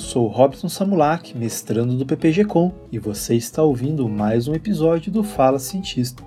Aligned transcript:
Sou 0.00 0.28
Robson 0.28 0.68
Samulak, 0.68 1.36
mestrando 1.36 1.94
do 1.94 2.06
PPG-Com, 2.06 2.72
e 2.90 2.98
você 2.98 3.34
está 3.34 3.62
ouvindo 3.62 4.08
mais 4.08 4.48
um 4.48 4.54
episódio 4.54 5.12
do 5.12 5.22
Fala 5.22 5.58
Cientista, 5.58 6.24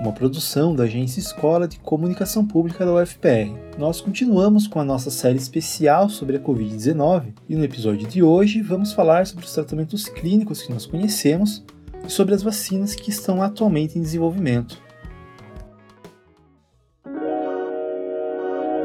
uma 0.00 0.10
produção 0.10 0.74
da 0.74 0.84
Agência 0.84 1.20
Escola 1.20 1.68
de 1.68 1.78
Comunicação 1.78 2.46
Pública 2.46 2.84
da 2.84 2.94
UFPR. 2.94 3.54
Nós 3.78 4.00
continuamos 4.00 4.66
com 4.66 4.80
a 4.80 4.84
nossa 4.84 5.10
série 5.10 5.36
especial 5.36 6.08
sobre 6.08 6.38
a 6.38 6.40
Covid-19 6.40 7.34
e 7.46 7.54
no 7.54 7.62
episódio 7.62 8.08
de 8.08 8.22
hoje 8.22 8.62
vamos 8.62 8.94
falar 8.94 9.26
sobre 9.26 9.44
os 9.44 9.52
tratamentos 9.52 10.06
clínicos 10.08 10.62
que 10.62 10.72
nós 10.72 10.86
conhecemos 10.86 11.62
e 12.04 12.10
sobre 12.10 12.34
as 12.34 12.42
vacinas 12.42 12.94
que 12.94 13.10
estão 13.10 13.42
atualmente 13.42 13.98
em 13.98 14.02
desenvolvimento. 14.02 14.89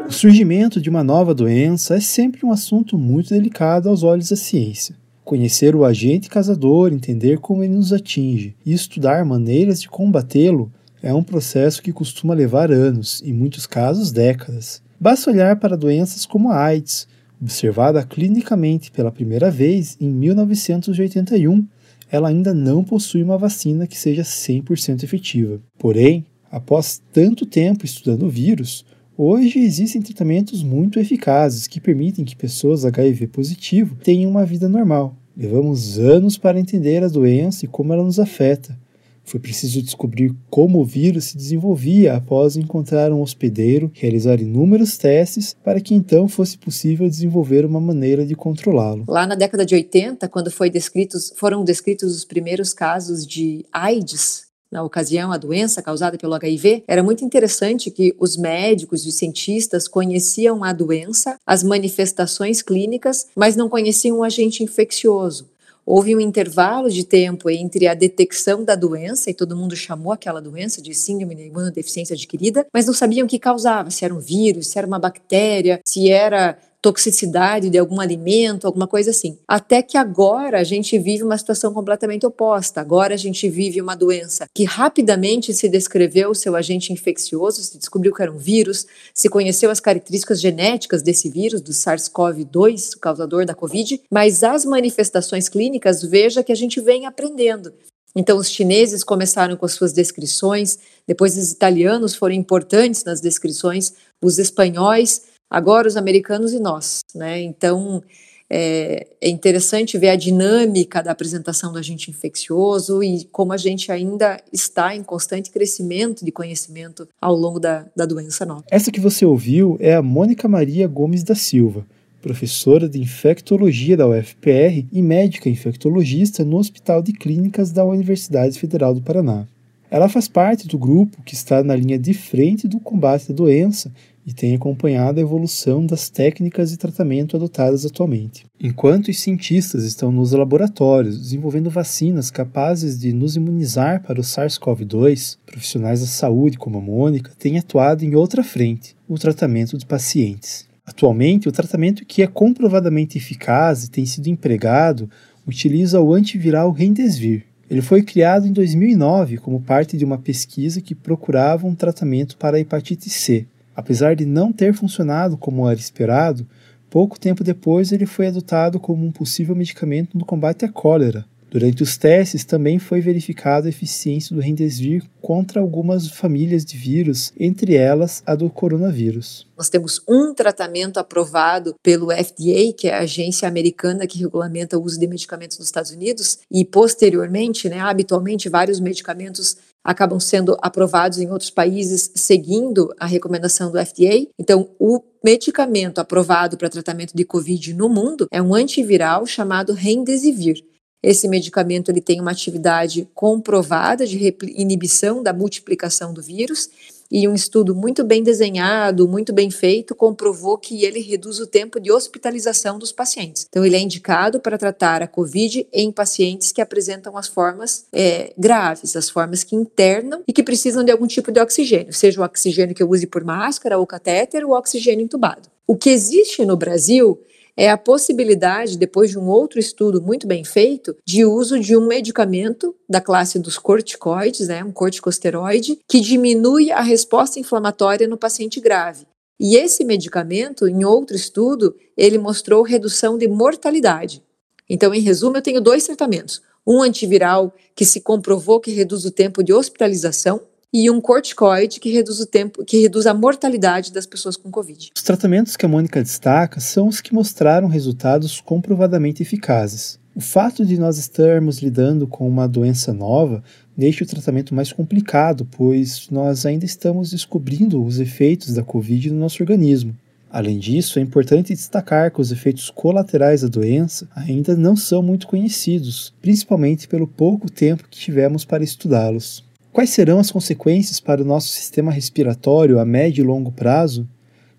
O 0.08 0.12
surgimento 0.12 0.80
de 0.80 0.88
uma 0.88 1.04
nova 1.04 1.34
doença 1.34 1.96
é 1.96 2.00
sempre 2.00 2.46
um 2.46 2.52
assunto 2.52 2.96
muito 2.98 3.30
delicado 3.30 3.90
aos 3.90 4.04
olhos 4.04 4.30
da 4.30 4.36
ciência. 4.36 4.96
Conhecer 5.24 5.76
o 5.76 5.84
agente 5.84 6.30
causador, 6.30 6.94
entender 6.94 7.40
como 7.40 7.64
ele 7.64 7.74
nos 7.74 7.92
atinge 7.92 8.56
e 8.64 8.72
estudar 8.72 9.26
maneiras 9.26 9.82
de 9.82 9.90
combatê-lo 9.90 10.72
é 11.02 11.12
um 11.12 11.24
processo 11.24 11.82
que 11.82 11.92
costuma 11.92 12.36
levar 12.36 12.72
anos, 12.72 13.22
em 13.26 13.34
muitos 13.34 13.66
casos 13.66 14.12
décadas. 14.12 14.82
Basta 15.00 15.32
olhar 15.32 15.56
para 15.56 15.76
doenças 15.76 16.26
como 16.26 16.52
a 16.52 16.64
AIDS, 16.64 17.08
observada 17.42 18.04
clinicamente 18.04 18.92
pela 18.92 19.12
primeira 19.12 19.50
vez 19.50 19.98
em 20.00 20.10
1981. 20.10 21.66
Ela 22.12 22.30
ainda 22.30 22.54
não 22.54 22.84
possui 22.84 23.24
uma 23.24 23.40
vacina 23.40 23.88
que 23.88 23.98
seja 23.98 24.22
100% 24.22 25.04
efetiva. 25.04 25.60
Porém, 25.80 26.26
após 26.52 27.02
tanto 27.12 27.46
tempo 27.46 27.86
estudando 27.86 28.28
o 28.28 28.30
vírus, 28.30 28.86
Hoje 29.18 29.60
existem 29.60 30.02
tratamentos 30.02 30.62
muito 30.62 31.00
eficazes 31.00 31.68
que 31.68 31.80
permitem 31.80 32.26
que 32.26 32.36
pessoas 32.36 32.84
HIV 32.84 33.28
positivo 33.28 33.96
tenham 34.04 34.30
uma 34.30 34.46
vida 34.46 34.68
normal. 34.68 35.16
Levamos 35.38 35.98
anos 35.98 36.38
para 36.38 36.60
entender 36.60 37.02
a 37.02 37.08
doença 37.08 37.64
e 37.64 37.68
como 37.68 37.94
ela 37.94 38.04
nos 38.04 38.20
afeta. 38.20 38.78
Foi 39.24 39.40
preciso 39.40 39.82
descobrir 39.82 40.36
como 40.50 40.82
o 40.82 40.86
vírus 40.86 41.26
se 41.26 41.38
desenvolvia 41.38 42.14
após 42.14 42.58
encontrar 42.58 43.14
um 43.14 43.22
hospedeiro, 43.22 43.90
realizar 43.94 44.42
inúmeros 44.42 44.98
testes 44.98 45.56
para 45.64 45.80
que 45.80 45.96
então 45.96 46.28
fosse 46.28 46.58
possível 46.58 47.10
desenvolver 47.10 47.66
uma 47.66 47.80
maneira 47.80 48.26
de 48.26 48.36
controlá-lo. 48.36 49.06
Lá 49.08 49.26
na 49.26 49.36
década 49.36 49.66
de 49.66 49.76
80, 49.76 50.28
quando 50.28 50.52
descritos, 50.70 51.32
foram 51.38 51.64
descritos 51.64 52.14
os 52.14 52.26
primeiros 52.26 52.74
casos 52.74 53.26
de 53.26 53.66
AIDS 53.72 54.45
na 54.76 54.84
ocasião, 54.84 55.32
a 55.32 55.38
doença 55.38 55.82
causada 55.82 56.18
pelo 56.18 56.34
HIV, 56.34 56.84
era 56.86 57.02
muito 57.02 57.24
interessante 57.24 57.90
que 57.90 58.14
os 58.20 58.36
médicos 58.36 59.06
e 59.06 59.10
os 59.10 59.16
cientistas 59.16 59.88
conheciam 59.88 60.66
a 60.66 60.74
doença, 60.74 61.38
as 61.48 61.64
manifestações 61.64 62.62
clínicas, 62.62 63.28
mas 63.34 63.56
não 63.56 63.70
conheciam 63.70 64.18
o 64.18 64.24
agente 64.24 64.64
infeccioso. 64.64 65.50
Houve 65.86 66.16
um 66.16 66.20
intervalo 66.20 66.90
de 66.90 67.06
tempo 67.06 67.50
entre 67.50 67.88
a 67.88 67.94
detecção 67.94 68.66
da 68.66 68.76
doença, 68.76 69.30
e 69.30 69.34
todo 69.34 69.56
mundo 69.56 69.76
chamou 69.76 70.12
aquela 70.12 70.42
doença 70.42 70.82
de 70.82 70.94
síndrome 70.94 71.36
de 71.36 71.44
imunodeficiência 71.44 72.16
adquirida, 72.16 72.66
mas 72.74 72.88
não 72.88 72.94
sabiam 72.94 73.26
o 73.26 73.30
que 73.30 73.40
causava, 73.40 73.90
se 73.92 74.04
era 74.04 74.14
um 74.14 74.20
vírus, 74.20 74.68
se 74.68 74.78
era 74.78 74.88
uma 74.88 75.00
bactéria, 75.00 75.80
se 75.86 76.10
era 76.10 76.58
toxicidade 76.86 77.72
de 77.72 77.80
algum 77.80 78.00
alimento, 78.00 78.68
alguma 78.68 78.88
coisa 78.88 79.10
assim. 79.10 79.40
Até 79.48 79.82
que 79.82 79.98
agora 79.98 80.60
a 80.60 80.64
gente 80.64 81.00
vive 81.00 81.24
uma 81.24 81.36
situação 81.36 81.74
completamente 81.74 82.28
oposta. 82.28 82.80
Agora 82.80 83.16
a 83.16 83.18
gente 83.18 83.50
vive 83.50 83.82
uma 83.82 83.96
doença 83.96 84.46
que 84.54 84.66
rapidamente 84.66 85.52
se 85.52 85.68
descreveu 85.68 86.36
seu 86.36 86.56
agente 86.56 86.94
infeccioso, 86.94 87.64
se 87.64 87.80
descobriu 87.80 88.14
que 88.14 88.22
era 88.22 88.32
um 88.32 88.38
vírus, 88.38 88.86
se 89.16 89.28
conheceu 89.28 89.72
as 89.72 89.80
características 89.80 90.40
genéticas 90.40 91.02
desse 91.02 91.28
vírus, 91.28 91.60
do 91.60 91.72
SARS-CoV-2, 91.72 92.98
o 92.98 93.00
causador 93.00 93.48
da 93.48 93.56
Covid, 93.56 94.00
mas 94.14 94.44
as 94.44 94.64
manifestações 94.64 95.50
clínicas, 95.50 96.04
veja 96.04 96.44
que 96.44 96.52
a 96.52 96.56
gente 96.56 96.80
vem 96.80 97.08
aprendendo. 97.08 97.74
Então, 98.16 98.38
os 98.38 98.50
chineses 98.50 99.04
começaram 99.04 99.58
com 99.58 99.66
as 99.66 99.74
suas 99.74 99.92
descrições, 99.92 100.78
depois 101.08 101.36
os 101.36 101.52
italianos 101.52 102.14
foram 102.14 102.36
importantes 102.36 103.04
nas 103.04 103.20
descrições, 103.20 103.94
os 104.24 104.38
espanhóis 104.38 105.34
agora 105.56 105.88
os 105.88 105.96
americanos 105.96 106.52
e 106.52 106.60
nós, 106.60 107.00
né? 107.16 107.42
Então 107.42 108.04
é, 108.50 109.08
é, 109.22 109.30
interessante 109.30 109.98
ver 109.98 110.10
a 110.10 110.16
dinâmica 110.18 111.02
da 111.02 111.12
apresentação 111.12 111.72
do 111.72 111.80
agente 111.80 112.12
infeccioso 112.12 113.02
e 113.02 113.24
como 113.32 113.54
a 113.54 113.58
gente 113.58 113.90
ainda 113.90 114.38
está 114.52 114.94
em 114.94 115.02
constante 115.02 115.50
crescimento 115.50 116.26
de 116.26 116.32
conhecimento 116.32 117.08
ao 117.22 117.34
longo 117.34 117.58
da, 117.58 117.86
da 117.96 118.06
doença 118.06 118.46
nova. 118.46 118.66
Essa 118.70 118.92
que 118.92 119.00
você 119.00 119.26
ouviu 119.26 119.78
é 119.80 119.96
a 119.96 120.02
Mônica 120.02 120.46
Maria 120.46 120.90
Gomes 120.90 121.24
da 121.24 121.36
Silva, 121.36 121.86
professora 122.22 122.90
de 122.90 123.00
infectologia 123.00 123.96
da 123.96 124.10
UFPR 124.10 124.86
e 124.92 125.02
médica 125.02 125.48
infectologista 125.48 126.44
no 126.44 126.58
Hospital 126.58 127.02
de 127.02 127.14
Clínicas 127.14 127.72
da 127.72 127.86
Universidade 127.86 128.60
Federal 128.60 128.94
do 128.94 129.02
Paraná. 129.02 129.48
Ela 129.90 130.10
faz 130.10 130.28
parte 130.28 130.68
do 130.68 130.78
grupo 130.78 131.24
que 131.24 131.34
está 131.34 131.64
na 131.64 131.76
linha 131.76 131.98
de 131.98 132.14
frente 132.14 132.68
do 132.68 132.82
combate 132.82 133.32
à 133.32 133.34
doença 133.34 133.90
e 134.26 134.34
tem 134.34 134.56
acompanhado 134.56 135.20
a 135.20 135.22
evolução 135.22 135.86
das 135.86 136.10
técnicas 136.10 136.72
de 136.72 136.78
tratamento 136.78 137.36
adotadas 137.36 137.86
atualmente. 137.86 138.46
Enquanto 138.60 139.10
os 139.10 139.20
cientistas 139.20 139.84
estão 139.84 140.12
nos 140.12 140.32
laboratórios 140.32 141.22
desenvolvendo 141.22 141.70
vacinas 141.70 142.32
capazes 142.32 143.00
de 143.00 143.14
nos 143.14 143.36
imunizar 143.36 144.02
para 144.02 144.20
o 144.20 144.24
SARS-CoV-2, 144.24 145.38
profissionais 145.46 146.02
da 146.02 146.08
saúde, 146.08 146.58
como 146.58 146.80
a 146.80 146.82
Mônica, 146.82 147.32
têm 147.38 147.60
atuado 147.60 148.04
em 148.04 148.16
outra 148.16 148.44
frente, 148.44 148.96
o 149.08 149.20
tratamento 149.20 149.78
de 149.78 149.86
pacientes. 149.86 150.68
Atualmente, 150.86 151.50
o 151.50 151.52
tratamento 151.52 152.06
que 152.06 152.22
é 152.22 152.28
comprovadamente 152.28 153.18
eficaz 153.18 153.84
e 153.84 153.92
tem 153.92 154.06
sido 154.06 154.28
empregado 154.28 155.10
utiliza 155.48 156.02
o 156.02 156.14
antiviral 156.14 156.72
Remdesivir. 156.72 157.46
Ele 157.70 157.82
foi 157.82 158.04
criado 158.04 158.48
em 158.48 158.54
2009 158.54 159.38
como 159.38 159.62
parte 159.62 159.98
de 159.98 160.06
uma 160.06 160.20
pesquisa 160.20 160.82
que 160.82 160.94
procurava 160.94 161.66
um 161.66 161.74
tratamento 161.74 162.38
para 162.38 162.58
a 162.58 162.60
hepatite 162.60 163.10
C, 163.10 163.48
Apesar 163.76 164.16
de 164.16 164.26
não 164.26 164.54
ter 164.54 164.74
funcionado 164.74 165.38
como 165.38 165.70
era 165.70 165.80
esperado, 165.80 166.48
pouco 166.90 167.20
tempo 167.20 167.44
depois 167.44 167.92
ele 167.92 168.06
foi 168.06 168.28
adotado 168.28 168.80
como 168.80 169.06
um 169.06 169.12
possível 169.12 169.56
medicamento 169.56 170.18
no 170.18 170.26
combate 170.26 170.64
à 170.64 170.70
cólera. 170.70 171.26
Durante 171.56 171.84
os 171.84 171.96
testes 171.96 172.44
também 172.44 172.80
foi 172.80 173.00
verificada 173.00 173.68
a 173.68 173.70
eficiência 173.70 174.36
do 174.36 174.42
Remdesivir 174.42 175.04
contra 175.22 175.62
algumas 175.62 176.06
famílias 176.10 176.66
de 176.66 176.76
vírus, 176.76 177.32
entre 177.40 177.76
elas 177.76 178.22
a 178.26 178.36
do 178.36 178.50
coronavírus. 178.50 179.48
Nós 179.58 179.70
temos 179.70 180.02
um 180.06 180.34
tratamento 180.34 180.98
aprovado 180.98 181.74
pelo 181.82 182.12
FDA, 182.12 182.74
que 182.78 182.90
é 182.90 182.96
a 182.96 183.04
agência 183.04 183.48
americana 183.48 184.06
que 184.06 184.20
regulamenta 184.20 184.78
o 184.78 184.84
uso 184.84 185.00
de 185.00 185.08
medicamentos 185.08 185.58
nos 185.58 185.68
Estados 185.68 185.92
Unidos, 185.92 186.40
e 186.52 186.66
posteriormente, 186.66 187.70
né, 187.70 187.80
habitualmente, 187.80 188.50
vários 188.50 188.82
medicamentos 188.82 189.56
acabam 189.86 190.20
sendo 190.20 190.58
aprovados 190.64 191.20
em 191.20 191.30
outros 191.30 191.52
países 191.52 192.12
seguindo 192.16 192.92
a 193.00 193.06
recomendação 193.06 193.72
do 193.72 193.78
FDA. 193.78 194.28
Então, 194.40 194.68
o 194.80 195.00
medicamento 195.24 196.00
aprovado 196.00 196.58
para 196.58 196.70
tratamento 196.70 197.14
de 197.14 197.24
COVID 197.24 197.76
no 197.76 197.88
mundo 197.88 198.28
é 198.32 198.42
um 198.42 198.56
antiviral 198.56 199.28
chamado 199.28 199.74
Remdesivir. 199.74 200.66
Esse 201.04 201.28
medicamento 201.28 201.92
ele 201.92 202.02
tem 202.02 202.20
uma 202.20 202.32
atividade 202.32 203.08
comprovada 203.14 204.08
de 204.08 204.36
inibição 204.56 205.22
da 205.22 205.32
multiplicação 205.32 206.12
do 206.12 206.22
vírus 206.22 206.68
e 207.12 207.28
um 207.28 207.34
estudo 207.34 207.76
muito 207.76 208.04
bem 208.04 208.24
desenhado, 208.24 209.08
muito 209.08 209.32
bem 209.32 209.50
feito, 209.52 209.96
comprovou 209.96 210.58
que 210.58 210.84
ele 210.84 211.00
reduz 211.00 211.40
o 211.40 211.48
tempo 211.48 211.80
de 211.80 211.92
hospitalização 211.92 212.80
dos 212.80 212.92
pacientes. 212.92 213.46
Então, 213.50 213.66
ele 213.66 213.76
é 213.76 213.80
indicado 213.80 214.40
para 214.40 214.58
tratar 214.58 215.02
a 215.02 215.08
COVID 215.08 215.68
em 215.72 215.92
pacientes 215.92 216.52
que 216.52 216.62
apresentam 216.62 217.18
as 217.18 217.28
formas 217.28 217.86
é, 217.94 218.34
graves, 218.38 218.96
as 218.96 219.10
formas 219.10 219.44
que 219.44 219.56
internam 219.56 220.22
e 220.28 220.34
que 220.34 220.44
precisam 220.44 220.84
de 220.84 220.92
algum 220.92 221.08
tipo 221.08 221.32
de 221.32 221.40
oxigênio, 221.40 221.94
seja 221.94 222.22
o 222.22 222.24
oxigênio 222.24 222.76
que 222.76 222.84
eu 222.84 222.90
use 222.90 223.08
por 223.08 223.24
máscara 223.24 223.78
ou 223.78 223.86
catéter 223.86 224.46
ou 224.46 224.52
oxigênio 224.52 225.04
entubado. 225.04 225.50
O 225.68 225.76
que 225.76 225.90
existe 225.90 226.46
no 226.46 226.56
Brasil 226.56 227.20
é 227.58 227.70
a 227.70 227.78
possibilidade, 227.78 228.78
depois 228.78 229.10
de 229.12 229.18
um 229.18 229.28
outro 229.28 229.60
estudo 229.60 230.02
muito 230.02 230.28
bem 230.28 230.44
feito, 230.44 230.96
de 231.06 231.26
uso 231.26 231.60
de 231.60 231.76
um 231.78 231.88
medicamento 231.88 232.76
da 232.90 233.00
classe 233.00 233.40
dos 233.40 233.58
corticoides, 233.58 234.48
né, 234.48 234.64
um 234.64 234.72
corticosteroide, 234.72 235.80
que 235.88 236.02
diminui 236.02 236.72
a 236.72 236.82
resposta 236.82 237.40
inflamatória 237.40 238.08
no 238.08 238.18
paciente 238.18 238.60
grave. 238.60 239.06
E 239.40 239.58
esse 239.58 239.84
medicamento, 239.84 240.68
em 240.68 240.84
outro 240.86 241.16
estudo, 241.16 241.76
ele 241.98 242.18
mostrou 242.18 242.64
redução 242.64 243.18
de 243.18 243.28
mortalidade. 243.28 244.24
Então, 244.70 244.94
em 244.94 245.02
resumo, 245.02 245.38
eu 245.38 245.42
tenho 245.42 245.62
dois 245.62 245.86
tratamentos. 245.86 246.42
Um 246.66 246.82
antiviral 246.82 247.54
que 247.76 247.86
se 247.86 248.02
comprovou 248.02 248.60
que 248.60 248.72
reduz 248.72 249.06
o 249.06 249.12
tempo 249.12 249.44
de 249.44 249.54
hospitalização, 249.54 250.42
e 250.78 250.92
um 250.92 251.00
corticoide 251.00 251.80
que 251.80 251.90
reduz 251.90 252.20
o 252.20 252.26
tempo, 252.26 252.66
que 252.66 252.82
reduz 252.82 253.06
a 253.06 253.14
mortalidade 253.14 253.94
das 253.94 254.06
pessoas 254.06 254.36
com 254.36 254.52
Covid. 254.52 254.92
Os 254.94 255.02
tratamentos 255.02 255.56
que 255.56 255.66
a 255.66 255.70
Mônica 255.70 256.04
destaca 256.04 256.60
são 256.60 256.90
os 256.90 257.00
que 257.00 257.14
mostraram 257.14 257.70
resultados 257.70 258.42
comprovadamente 258.42 259.24
eficazes. 259.24 259.98
O 260.14 260.20
fato 260.20 260.66
de 260.66 260.78
nós 260.78 260.98
estarmos 260.98 261.60
lidando 261.60 262.06
com 262.06 262.28
uma 262.28 262.46
doença 262.46 262.92
nova 262.92 263.42
deixa 263.76 264.04
o 264.04 264.08
tratamento 264.08 264.54
mais 264.54 264.74
complicado, 264.74 265.48
pois 265.50 266.10
nós 266.12 266.46
ainda 266.46 266.66
estamos 266.66 267.12
descobrindo 267.12 267.82
os 267.82 268.02
efeitos 268.02 268.54
da 268.54 268.62
Covid 268.62 269.12
no 269.12 269.20
nosso 269.22 269.42
organismo. 269.42 269.96
Além 270.30 270.60
disso, 270.60 271.00
é 271.00 271.02
importante 271.02 271.54
destacar 271.54 272.12
que 272.12 272.20
os 272.20 272.34
efeitos 272.34 272.70
colaterais 272.70 273.44
da 273.44 273.48
doença 273.48 274.10
ainda 274.14 274.58
não 274.58 274.76
são 274.76 275.02
muito 275.02 275.26
conhecidos, 275.26 276.14
principalmente 276.22 276.86
pelo 276.86 277.08
pouco 277.08 277.50
tempo 277.50 277.88
que 277.90 277.98
tivemos 277.98 278.44
para 278.44 278.62
estudá-los. 278.62 279.45
Quais 279.76 279.90
serão 279.90 280.20
as 280.20 280.32
consequências 280.32 281.02
para 281.02 281.22
o 281.22 281.26
nosso 281.26 281.50
sistema 281.50 281.92
respiratório 281.92 282.80
a 282.80 282.86
médio 282.86 283.22
e 283.22 283.28
longo 283.28 283.52
prazo? 283.52 284.08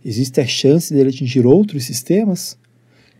Existe 0.04 0.42
a 0.42 0.46
chance 0.46 0.92
dele 0.92 1.08
atingir 1.08 1.46
outros 1.46 1.86
sistemas? 1.86 2.58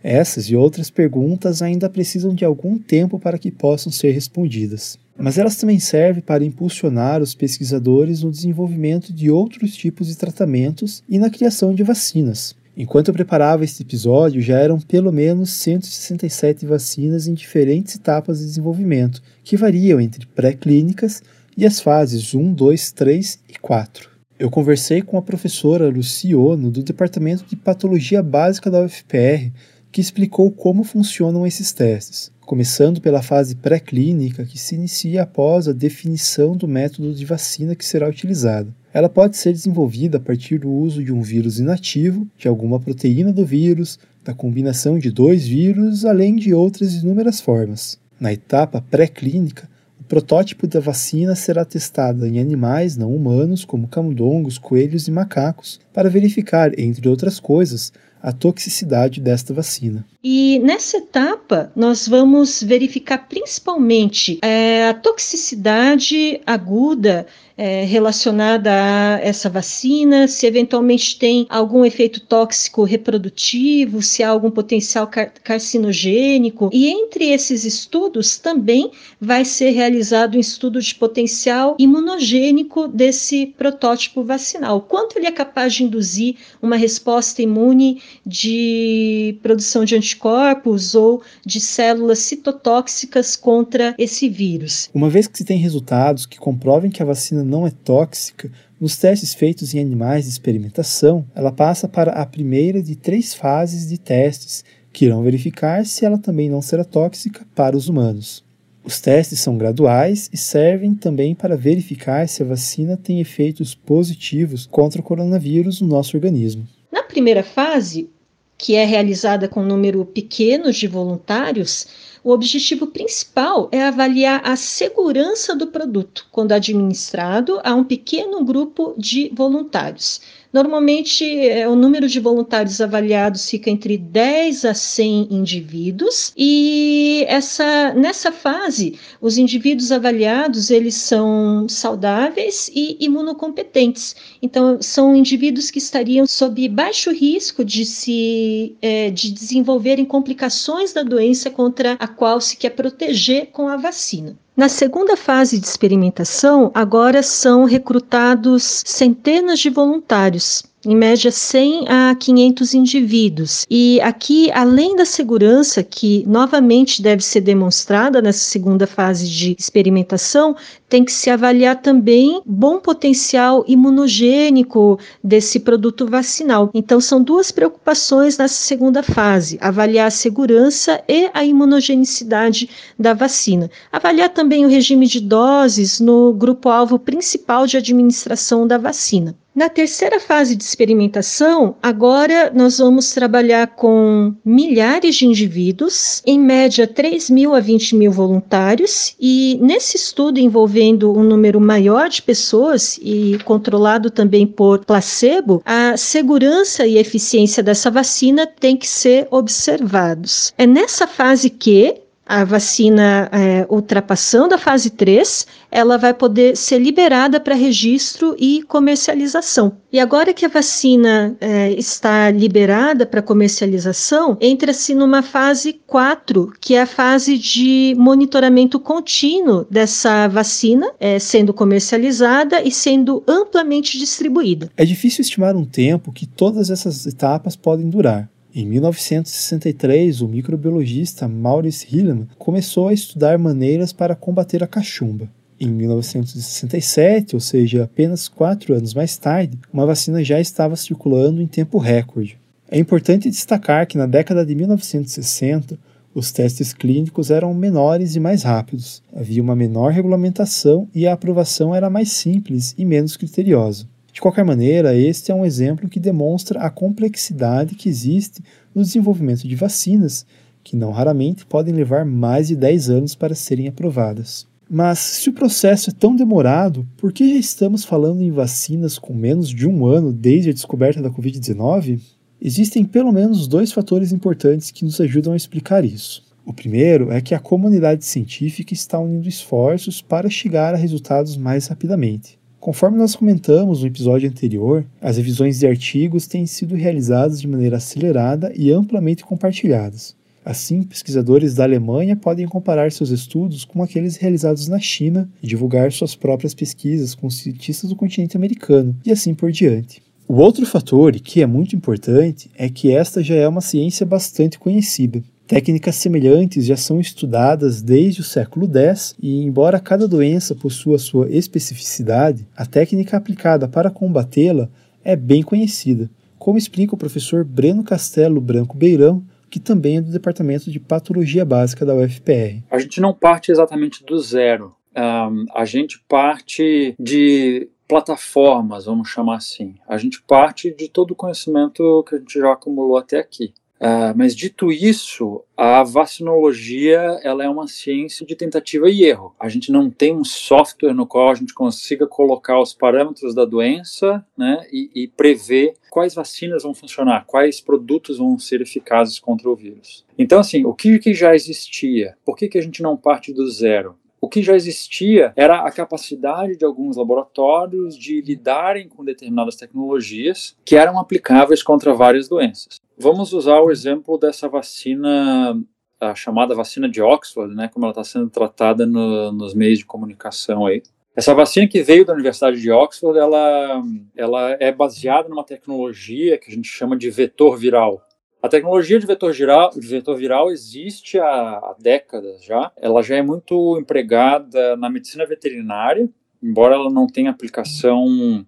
Essas 0.05 0.45
e 0.51 0.55
outras 0.55 0.91
perguntas 0.91 1.63
ainda 1.63 1.89
precisam 1.89 2.35
de 2.35 2.45
algum 2.45 2.77
tempo 2.77 3.19
para 3.19 3.39
que 3.39 3.51
possam 3.51 3.91
ser 3.91 4.11
respondidas. 4.11 4.99
Mas 5.19 5.39
elas 5.39 5.57
também 5.57 5.79
servem 5.79 6.21
para 6.21 6.45
impulsionar 6.45 7.23
os 7.23 7.35
pesquisadores 7.35 8.23
no 8.23 8.31
desenvolvimento 8.31 9.11
de 9.11 9.31
outros 9.31 9.75
tipos 9.75 10.09
de 10.09 10.19
tratamentos 10.19 11.03
e 11.09 11.19
na 11.19 11.31
criação 11.31 11.75
de 11.75 11.83
vacinas. 11.83 12.55
Enquanto 12.77 13.09
eu 13.09 13.15
preparava 13.15 13.65
este 13.65 13.83
episódio, 13.83 14.43
já 14.43 14.59
eram 14.59 14.79
pelo 14.79 15.11
menos 15.11 15.51
167 15.55 16.67
vacinas 16.67 17.27
em 17.27 17.33
diferentes 17.33 17.95
etapas 17.95 18.41
de 18.41 18.45
desenvolvimento, 18.45 19.23
que 19.43 19.57
variam 19.57 19.99
entre 19.99 20.27
pré-clínicas 20.27 21.23
e 21.57 21.65
as 21.65 21.81
fases 21.81 22.35
1, 22.35 22.53
2, 22.53 22.93
3 22.93 23.39
e 23.49 23.59
4. 23.59 24.11
Eu 24.39 24.51
conversei 24.51 25.01
com 25.01 25.17
a 25.17 25.23
professora 25.23 25.89
Luci 25.89 26.35
Ono, 26.35 26.71
do 26.71 26.83
Departamento 26.83 27.45
de 27.47 27.57
Patologia 27.57 28.23
Básica 28.23 28.71
da 28.71 28.83
UFPR, 28.83 29.51
que 29.91 30.01
explicou 30.01 30.53
como 30.53 30.85
funcionam 30.85 31.47
esses 31.47 31.73
testes, 31.73 32.31
começando 32.43 33.01
pela 33.01 33.23
fase 33.23 33.55
pré-clínica, 33.55 34.45
que 34.45 34.59
se 34.59 34.75
inicia 34.75 35.23
após 35.23 35.67
a 35.67 35.73
definição 35.73 36.55
do 36.55 36.69
método 36.69 37.15
de 37.15 37.25
vacina 37.25 37.75
que 37.75 37.85
será 37.85 38.07
utilizada. 38.07 38.69
Ela 38.93 39.09
pode 39.09 39.39
ser 39.39 39.53
desenvolvida 39.53 40.19
a 40.19 40.21
partir 40.21 40.59
do 40.59 40.71
uso 40.71 41.03
de 41.03 41.13
um 41.13 41.23
vírus 41.23 41.59
inativo, 41.59 42.29
de 42.37 42.47
alguma 42.47 42.79
proteína 42.79 43.33
do 43.33 43.47
vírus, 43.47 43.99
da 44.23 44.35
combinação 44.35 44.99
de 44.99 45.11
dois 45.11 45.47
vírus, 45.47 46.05
além 46.05 46.37
de 46.37 46.53
outras 46.53 46.93
inúmeras 46.95 47.41
formas. 47.41 47.99
Na 48.21 48.33
etapa 48.33 48.83
pré-clínica, 48.83 49.67
protótipo 50.09 50.67
da 50.67 50.81
vacina 50.81 51.35
será 51.35 51.65
testado 51.65 52.27
em 52.27 52.39
animais 52.39 52.97
não 52.97 53.15
humanos, 53.15 53.65
como 53.65 53.89
camundongos, 53.89 54.59
coelhos 54.59 55.09
e 55.09 55.11
macacos, 55.11 55.81
para 55.93 56.11
verificar, 56.11 56.79
entre 56.79 57.09
outras 57.09 57.41
coisas, 57.41 57.93
a 58.23 58.33
toxicidade 58.33 59.21
desta 59.21 59.55
vacina. 59.55 60.05
E 60.23 60.59
nessa 60.59 60.97
etapa, 60.97 61.71
nós 61.77 62.09
vamos 62.09 62.63
verificar 62.63 63.29
principalmente 63.29 64.39
é, 64.43 64.89
a 64.89 64.95
toxicidade 64.95 66.41
aguda 66.45 67.27
é, 67.57 67.85
relacionada 67.85 68.71
a 68.71 69.21
essa 69.21 69.49
vacina, 69.49 70.29
se 70.29 70.47
eventualmente 70.47 71.19
tem 71.19 71.47
algum 71.49 71.85
efeito 71.85 72.21
tóxico 72.21 72.85
reprodutivo, 72.85 74.03
se 74.03 74.23
há 74.23 74.29
algum 74.29 74.51
potencial 74.51 75.07
car 75.07 75.33
carcinogênico. 75.43 76.69
E 76.73 76.89
entre 76.89 77.31
esses 77.31 77.65
estudos 77.65 78.37
também 78.37 78.91
vai 79.21 79.45
ser 79.45 79.71
realizado 79.71 80.37
um 80.37 80.41
estudo 80.41 80.81
de 80.81 80.95
potencial 80.95 81.77
imunogênico 81.79 82.89
desse 82.89 83.55
protótipo 83.59 84.23
vacinal. 84.23 84.81
Quanto 84.81 85.19
ele 85.19 85.27
é 85.27 85.33
capaz 85.33 85.75
de 85.75 85.85
induzir 85.85 86.37
uma 86.61 86.77
resposta 86.77 87.41
imune 87.41 88.03
de 88.25 89.39
produção 89.43 89.85
de 89.85 89.97
anticorpos 89.97 90.95
ou 90.95 91.23
de 91.45 91.61
células 91.61 92.19
citotóxicas 92.19 93.37
contra 93.37 93.95
esse 93.99 94.29
vírus. 94.29 94.91
Uma 94.93 95.09
vez 95.09 95.27
que 95.27 95.39
se 95.39 95.45
tem 95.45 95.59
resultados 95.59 96.27
que 96.27 96.39
comprovem 96.39 96.91
que 96.91 97.03
a 97.03 97.07
vacina 97.07 97.46
não 97.47 97.67
é 97.67 97.71
tóxica, 97.71 98.51
nos 98.81 98.97
testes 98.97 99.33
feitos 99.33 99.75
em 99.75 99.81
animais 99.81 100.25
de 100.25 100.31
experimentação, 100.31 101.25
ela 101.35 101.51
passa 101.51 101.89
para 101.89 102.13
a 102.13 102.27
primeira 102.27 102.83
de 102.83 102.97
três 102.97 103.33
fases 103.33 103.89
de 103.89 103.99
testes 103.99 104.65
que 104.93 105.05
irão 105.07 105.23
verificar 105.23 105.87
se 105.87 106.05
ela 106.05 106.19
também 106.19 106.51
não 106.51 106.61
será 106.61 106.85
tóxica 106.85 107.47
para 107.55 107.77
os 107.77 107.89
humanos. 107.89 108.45
Os 108.85 109.01
testes 109.01 109.41
são 109.41 109.59
graduais 109.59 110.31
e 110.33 110.37
servem 110.37 110.95
também 110.95 111.35
para 111.35 111.57
verificar 111.57 112.29
se 112.29 112.43
a 112.43 112.47
vacina 112.47 112.97
tem 112.97 113.21
efeitos 113.21 113.75
positivos 113.75 114.65
contra 114.65 115.01
o 115.01 115.05
coronavírus 115.05 115.81
no 115.81 115.89
nosso 115.89 116.17
organismo. 116.17 116.67
Na 116.93 117.03
primeira 117.03 117.43
fase, 117.43 118.09
que 118.57 118.75
é 118.75 118.85
realizada 118.85 119.49
com 119.49 119.61
um 119.61 119.67
número 119.67 120.05
pequeno 120.05 120.73
de 120.73 120.87
voluntários, 120.87 121.87
o 122.27 122.33
objetivo 122.33 122.89
principal 122.89 123.69
é 123.71 123.87
avaliar 123.87 124.41
a 124.45 124.57
segurança 124.57 125.55
do 125.55 125.69
produto 125.69 126.27
quando 126.33 126.51
administrado 126.51 127.61
a 127.63 127.73
um 127.73 127.85
pequeno 127.85 128.45
grupo 128.45 128.97
de 128.99 129.31
voluntários. 129.33 130.21
Normalmente, 130.57 131.23
é, 131.23 131.69
o 131.69 131.77
número 131.77 132.09
de 132.09 132.19
voluntários 132.19 132.81
avaliados 132.81 133.51
fica 133.51 133.69
entre 133.69 133.99
10 133.99 134.65
a 134.65 134.73
100 134.73 135.29
indivíduos 135.31 136.33
e 136.35 137.27
essa, 137.29 137.93
nessa 137.93 138.33
fase, 138.33 138.99
os 139.21 139.37
indivíduos 139.37 139.93
avaliados 139.93 140.71
eles 140.71 140.95
são 140.95 141.69
saudáveis 141.69 142.71
e 142.75 142.97
imunocompetentes. 143.05 144.17
Então, 144.41 144.81
são 144.81 145.15
indivíduos 145.15 145.71
que 145.71 145.79
estariam 145.79 146.27
sob 146.27 146.67
baixo 146.71 147.11
risco 147.11 147.63
de 147.63 147.85
se 147.85 148.79
é, 148.81 149.11
de 149.11 149.31
desenvolverem 149.33 150.07
complicações 150.07 150.91
da 150.91 151.03
doença 151.03 151.51
contra 151.51 151.99
a 151.99 152.09
qual 152.09 152.41
se 152.41 152.57
quer 152.57 152.71
proteger 152.71 153.49
com 153.53 153.69
a 153.69 153.77
vacina. 153.77 154.39
Na 154.57 154.71
segunda 154.71 155.19
fase 155.19 155.59
de 155.59 155.67
experimentação, 155.67 156.71
agora 156.73 157.23
são 157.23 157.65
recrutados 157.65 158.83
centenas 158.87 159.59
de 159.59 159.69
voluntários 159.69 160.65
em 160.87 160.95
média 160.95 161.33
100 161.33 161.89
a 161.89 162.15
500 162.15 162.75
indivíduos. 162.75 163.67
E 163.69 164.01
aqui, 164.03 164.51
além 164.53 164.95
da 164.95 165.05
segurança 165.05 165.83
que 165.83 166.25
novamente 166.29 167.03
deve 167.03 167.25
ser 167.25 167.41
demonstrada 167.41 168.23
nessa 168.23 168.45
segunda 168.45 168.87
fase 168.87 169.29
de 169.29 169.57
experimentação, 169.59 170.55
tem 170.89 171.05
que 171.05 171.11
se 171.11 171.29
avaliar 171.29 171.83
também 171.83 172.41
bom 172.47 172.79
potencial 172.79 173.65
imunogênico 173.67 174.99
desse 175.23 175.59
produto 175.59 176.07
vacinal. 176.07 176.71
Então, 176.73 177.01
são 177.01 177.21
duas 177.21 177.51
preocupações 177.51 178.39
nessa 178.39 178.55
segunda 178.55 179.03
fase: 179.03 179.59
avaliar 179.61 180.07
a 180.07 180.11
segurança 180.11 181.03
e 181.09 181.29
a 181.35 181.45
imunogenicidade 181.45 182.71
da 182.97 183.13
vacina. 183.13 183.69
Avaliar 183.91 184.29
também 184.29 184.65
o 184.65 184.69
regime 184.69 185.09
de 185.09 185.21
doses 185.21 185.99
no 185.99 186.33
grupo-alvo 186.33 186.97
principal 186.97 187.67
de 187.67 187.77
administração 187.77 188.67
da 188.67 188.79
vacina. 188.79 189.37
Na 189.57 189.71
terceira 189.71 190.21
fase 190.21 190.55
de 190.55 190.63
experimentação, 190.63 191.77
agora 191.83 192.53
nós 192.55 192.77
vamos 192.77 193.15
trabalhar 193.15 193.69
com 193.69 194.35
milhares 194.45 195.15
de 195.15 195.25
indivíduos, 195.25 196.21
em 196.27 196.39
média 196.39 196.87
3 196.87 197.31
mil 197.31 197.55
a 197.55 197.61
20 197.61 197.97
mil 197.97 198.13
voluntários, 198.13 199.17
e 199.19 199.59
nesse 199.63 199.97
estudo 199.97 200.39
envolvendo 200.39 201.11
um 201.11 201.23
número 201.23 201.59
maior 201.59 202.11
de 202.11 202.21
pessoas 202.21 202.99
e 203.01 203.39
controlado 203.47 204.11
também 204.11 204.47
por 204.47 204.85
placebo, 204.85 205.63
a 205.65 205.97
segurança 205.97 206.87
e 206.87 206.99
eficiência 206.99 207.63
dessa 207.63 207.91
vacina 207.91 208.47
tem 208.47 208.77
que 208.77 208.87
ser 208.87 209.27
observados. 209.31 210.53
É 210.59 210.67
nessa 210.67 211.07
fase 211.07 211.49
que 211.49 212.03
a 212.27 212.45
vacina 212.45 213.31
é, 213.33 213.65
ultrapassando 213.71 214.55
a 214.55 214.59
fase 214.59 214.91
3, 214.91 215.47
ela 215.71 215.97
vai 215.97 216.13
poder 216.13 216.57
ser 216.57 216.79
liberada 216.79 217.39
para 217.39 217.55
registro 217.55 218.35
e 218.39 218.63
comercialização. 218.65 219.77
E 219.93 220.01
agora 220.01 220.35
que 220.35 220.45
a 220.45 220.49
vacina 220.49 221.37
é, 221.41 221.73
está 221.73 222.31
liberada 222.31 223.07
para 223.07 223.23
comercialização, 223.23 224.37
entra-se 224.41 224.95
numa 224.95 225.23
fase 225.23 225.81
4, 225.87 226.53
que 226.61 226.75
é 226.75 226.83
a 226.83 226.87
fase 226.87 227.39
de 227.39 227.95
monitoramento 227.97 228.81
contínuo 228.81 229.65
dessa 229.71 230.29
vacina 230.29 230.91
é, 230.99 231.19
sendo 231.19 231.55
comercializada 231.55 232.61
e 232.63 232.71
sendo 232.71 233.23
amplamente 233.27 233.97
distribuída. 233.99 234.71
É 234.77 234.85
difícil 234.85 235.23
estimar 235.23 235.57
um 235.57 235.65
tempo 235.65 236.13
que 236.13 236.27
todas 236.27 236.71
essas 236.71 237.07
etapas 237.07 237.55
podem 237.55 237.89
durar. 237.89 238.29
Em 238.59 238.65
1963, 238.65 240.23
o 240.23 240.29
microbiologista 240.29 241.29
Maurice 241.29 241.87
Hilleman 241.95 242.27
começou 242.39 242.89
a 242.89 242.95
estudar 242.95 243.39
maneiras 243.39 243.93
para 243.93 244.17
combater 244.17 244.65
a 244.65 244.67
cachumba. 244.67 245.29
Em 245.61 245.69
1967, 245.69 247.37
ou 247.37 247.41
seja, 247.41 247.85
apenas 247.85 248.29
quatro 248.29 248.73
anos 248.73 248.95
mais 248.95 249.15
tarde, 249.19 249.59
uma 249.71 249.85
vacina 249.85 250.25
já 250.25 250.41
estava 250.41 250.75
circulando 250.75 251.43
em 251.43 251.47
tempo 251.47 251.77
recorde. 251.77 252.39
É 252.71 252.79
importante 252.79 253.29
destacar 253.29 253.87
que 253.87 253.99
na 253.99 254.07
década 254.07 254.43
de 254.43 254.55
1960, 254.55 255.79
os 256.15 256.33
testes 256.33 256.73
clínicos 256.73 257.31
eram 257.31 257.53
menores 257.53 258.17
e 258.17 258.21
mais 258.21 258.43
rápidos, 258.43 259.03
havia 259.15 259.43
uma 259.43 259.55
menor 259.55 259.93
regulamentação 259.93 260.89
e 260.95 261.07
a 261.07 261.13
aprovação 261.13 261.75
era 261.75 261.91
mais 261.91 262.11
simples 262.11 262.75
e 262.79 262.87
menos 262.87 263.19
criteriosa. 263.19 263.87
De 264.17 264.21
qualquer 264.23 264.47
maneira, 264.47 264.97
este 264.97 265.31
é 265.31 265.35
um 265.35 265.45
exemplo 265.45 265.91
que 265.91 266.01
demonstra 266.01 266.61
a 266.61 266.71
complexidade 266.71 267.75
que 267.75 267.87
existe 267.87 268.43
no 268.75 268.81
desenvolvimento 268.83 269.47
de 269.47 269.55
vacinas, 269.55 270.25
que 270.65 270.75
não 270.75 270.91
raramente 270.91 271.45
podem 271.45 271.75
levar 271.75 272.07
mais 272.07 272.49
de 272.49 272.57
10 272.57 272.89
anos 272.89 273.15
para 273.15 273.35
serem 273.35 273.69
aprovadas. 273.69 274.47
Mas, 274.71 275.01
se 275.01 275.29
o 275.29 275.35
processo 275.35 275.91
é 275.91 275.93
tão 275.93 276.17
demorado, 276.17 276.89
por 276.97 277.13
que 277.13 277.35
já 277.35 277.39
estamos 277.39 277.85
falando 277.85 278.23
em 278.23 278.31
vacinas 278.31 278.99
com 278.99 279.13
menos 279.13 279.51
de 279.51 279.69
um 279.69 279.85
ano 279.85 280.15
desde 280.15 280.49
a 280.49 280.55
descoberta 280.55 281.03
da 281.03 281.11
Covid-19? 281.11 282.01
Existem 282.41 282.87
pelo 282.87 283.13
menos 283.13 283.47
dois 283.47 283.71
fatores 283.71 284.13
importantes 284.13 284.71
que 284.71 284.87
nos 284.87 284.99
ajudam 284.99 285.35
a 285.35 285.37
explicar 285.37 285.85
isso. 285.85 286.25
O 286.43 286.55
primeiro 286.55 287.13
é 287.13 287.21
que 287.21 287.35
a 287.35 287.39
comunidade 287.39 288.03
científica 288.07 288.73
está 288.73 288.99
unindo 288.99 289.29
esforços 289.29 290.01
para 290.01 290.31
chegar 290.31 290.73
a 290.73 290.79
resultados 290.79 291.37
mais 291.37 291.67
rapidamente. 291.67 292.39
Conforme 292.67 292.99
nós 292.99 293.15
comentamos 293.15 293.83
no 293.83 293.87
episódio 293.87 294.29
anterior, 294.29 294.85
as 295.01 295.19
revisões 295.19 295.61
de 295.61 295.69
artigos 295.69 296.27
têm 296.27 296.47
sido 296.47 296.75
realizadas 296.75 297.41
de 297.41 297.47
maneira 297.47 297.77
acelerada 297.77 298.53
e 298.57 298.73
amplamente 298.73 299.25
compartilhadas. 299.25 300.17
Assim, 300.45 300.83
pesquisadores 300.83 301.55
da 301.55 301.63
Alemanha 301.63 302.17
podem 302.17 302.45
comparar 302.45 302.91
seus 302.91 303.11
estudos 303.11 303.65
com 303.65 303.85
aqueles 303.85 304.17
realizados 304.17 304.67
na 304.67 304.81
China 304.81 305.31
e 305.41 305.47
divulgar 305.47 305.93
suas 305.93 306.17
próprias 306.17 306.55
pesquisas 306.55 307.15
com 307.15 307.31
cientistas 307.31 307.89
do 307.89 307.95
continente 307.95 308.37
americano, 308.37 308.97
e 309.07 309.13
assim 309.13 309.33
por 309.33 309.53
diante. 309.53 310.03
O 310.27 310.35
outro 310.35 310.67
fator, 310.67 311.15
e 311.15 311.21
que 311.21 311.41
é 311.41 311.47
muito 311.47 311.77
importante, 311.77 312.51
é 312.59 312.69
que 312.69 312.91
esta 312.91 313.23
já 313.23 313.37
é 313.37 313.47
uma 313.47 313.61
ciência 313.61 314.05
bastante 314.05 314.59
conhecida. 314.59 315.23
Técnicas 315.47 315.95
semelhantes 315.95 316.67
já 316.67 316.77
são 316.77 316.99
estudadas 316.99 317.81
desde 317.81 318.21
o 318.21 318.25
século 318.25 318.67
X 318.67 319.15
e, 319.23 319.45
embora 319.45 319.79
cada 319.79 320.09
doença 320.09 320.57
possua 320.57 320.99
sua 320.99 321.31
especificidade, 321.31 322.49
a 322.57 322.67
técnica 322.67 323.17
aplicada 323.17 323.69
para 323.69 323.89
combatê-la 323.89 324.69
é 325.05 325.15
bem 325.15 325.45
conhecida, 325.45 326.11
como 326.37 326.59
explica 326.59 326.97
o 326.97 326.99
professor 326.99 327.45
Breno 327.45 327.85
Castelo 327.85 328.41
Branco 328.41 328.77
Beirão, 328.77 329.25
que 329.49 329.61
também 329.61 329.99
é 329.99 330.01
do 330.01 330.11
Departamento 330.11 330.69
de 330.69 330.81
Patologia 330.81 331.45
Básica 331.45 331.87
da 331.87 331.95
UFPR. 331.95 332.65
A 332.69 332.81
gente 332.81 333.01
não 333.01 333.15
parte 333.15 333.53
exatamente 333.53 334.05
do 334.05 334.19
zero. 334.19 334.75
Um, 334.97 335.45
a 335.55 335.65
gente 335.65 336.03
parte 336.09 336.97
de 336.99 337.69
plataformas, 337.87 338.87
vamos 338.87 339.09
chamar 339.09 339.37
assim. 339.37 339.77
A 339.87 339.97
gente 339.97 340.21
parte 340.23 340.75
de 340.75 340.89
todo 340.89 341.13
o 341.13 341.15
conhecimento 341.15 342.05
que 342.09 342.17
a 342.17 342.19
gente 342.19 342.37
já 342.37 342.53
acumulou 342.53 342.97
até 342.97 343.21
aqui. 343.21 343.55
Uh, 343.81 344.17
mas 344.17 344.35
dito 344.35 344.73
isso, 344.73 345.45
a 345.57 345.83
vacinologia 345.83 347.21
ela 347.23 347.45
é 347.45 347.49
uma 347.49 347.67
ciência 347.67 348.25
de 348.25 348.35
tentativa 348.35 348.89
e 348.89 349.05
erro. 349.05 349.35
A 349.39 349.49
gente 349.49 349.71
não 349.71 349.91
tem 349.91 350.15
um 350.15 350.25
software 350.25 350.95
no 350.95 351.07
qual 351.07 351.31
a 351.31 351.35
gente 351.35 351.53
consiga 351.53 352.07
colocar 352.07 352.61
os 352.61 352.73
parâmetros 352.73 353.35
da 353.35 353.45
doença 353.45 354.25
né, 354.37 354.67
e, 354.73 354.91
e 354.95 355.09
prever 355.09 355.75
quais 355.91 356.15
vacinas 356.15 356.63
vão 356.63 356.75
funcionar, 356.75 357.25
quais 357.27 357.61
produtos 357.61 358.19
vão 358.19 358.39
ser 358.39 358.61
eficazes 358.61 359.19
contra 359.19 359.49
o 359.49 359.57
vírus. 359.57 360.05
Então, 360.19 360.41
assim, 360.41 360.65
o 360.65 360.75
que, 360.75 360.99
que 360.99 361.13
já 361.13 361.35
existia? 361.35 362.17
Por 362.25 362.37
que, 362.37 362.49
que 362.49 362.59
a 362.59 362.63
gente 362.63 362.83
não 362.83 362.97
parte 362.97 363.33
do 363.33 363.51
zero? 363.51 363.97
O 364.21 364.29
que 364.29 364.43
já 364.43 364.57
existia 364.57 365.33
era 365.37 365.61
a 365.61 365.71
capacidade 365.71 366.57
de 366.57 366.65
alguns 366.65 366.97
laboratórios 366.97 367.97
de 367.97 368.21
lidarem 368.23 368.89
com 368.89 369.05
determinadas 369.05 369.57
tecnologias 369.57 370.57
que 370.65 370.75
eram 370.75 370.99
aplicáveis 370.99 371.63
contra 371.63 371.93
várias 371.93 372.29
doenças. 372.29 372.81
Vamos 372.99 373.33
usar 373.33 373.61
o 373.61 373.71
exemplo 373.71 374.17
dessa 374.17 374.49
vacina, 374.49 375.61
a 376.01 376.15
chamada 376.15 376.55
vacina 376.55 376.89
de 376.89 377.03
Oxford, 377.03 377.55
né, 377.55 377.69
como 377.69 377.85
ela 377.85 377.93
está 377.93 378.03
sendo 378.03 378.31
tratada 378.31 378.87
no, 378.87 379.31
nos 379.33 379.55
meios 379.55 379.79
de 379.79 379.85
comunicação 379.85 380.65
aí. 380.65 380.83
Essa 381.15 381.35
vacina 381.35 381.67
que 381.67 381.83
veio 381.83 382.05
da 382.05 382.13
Universidade 382.13 382.61
de 382.61 382.71
Oxford, 382.71 383.19
ela, 383.19 383.83
ela 384.15 384.51
é 384.61 384.73
baseada 384.73 385.29
numa 385.29 385.45
tecnologia 385.45 386.39
que 386.39 386.51
a 386.51 386.55
gente 386.55 386.69
chama 386.69 386.97
de 386.97 387.11
vetor 387.11 387.57
viral. 387.57 388.03
A 388.43 388.49
tecnologia 388.49 388.99
de 388.99 389.07
vetor 389.07 389.33
viral, 389.33 389.71
de 389.71 389.87
vetor 389.87 390.17
viral 390.17 390.51
existe 390.51 391.19
há, 391.19 391.25
há 391.25 391.75
décadas 391.79 392.45
já. 392.45 392.71
Ela 392.77 393.03
já 393.03 393.17
é 393.17 393.23
muito 393.23 393.79
empregada 393.79 394.77
na 394.77 394.91
medicina 394.91 395.27
veterinária, 395.27 396.09
embora 396.43 396.75
ela 396.75 396.91
não 396.91 397.07
tenha 397.07 397.31
aplicação 397.31 398.47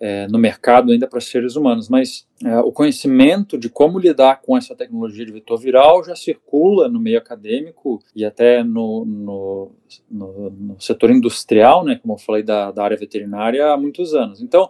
é, 0.00 0.26
no 0.28 0.38
mercado 0.38 0.92
ainda 0.92 1.06
para 1.06 1.20
seres 1.20 1.56
humanos, 1.56 1.88
mas 1.88 2.26
é, 2.44 2.58
o 2.60 2.70
conhecimento 2.70 3.58
de 3.58 3.68
como 3.68 3.98
lidar 3.98 4.40
com 4.40 4.56
essa 4.56 4.74
tecnologia 4.74 5.26
de 5.26 5.32
vetor 5.32 5.58
viral 5.58 6.04
já 6.04 6.14
circula 6.14 6.88
no 6.88 7.00
meio 7.00 7.18
acadêmico 7.18 8.00
e 8.14 8.24
até 8.24 8.62
no, 8.62 9.04
no, 9.04 9.72
no, 10.10 10.50
no 10.50 10.80
setor 10.80 11.10
industrial, 11.10 11.84
né, 11.84 11.98
como 12.00 12.14
eu 12.14 12.18
falei 12.18 12.42
da, 12.42 12.70
da 12.70 12.84
área 12.84 12.96
veterinária, 12.96 13.72
há 13.72 13.76
muitos 13.76 14.14
anos. 14.14 14.40
Então, 14.40 14.68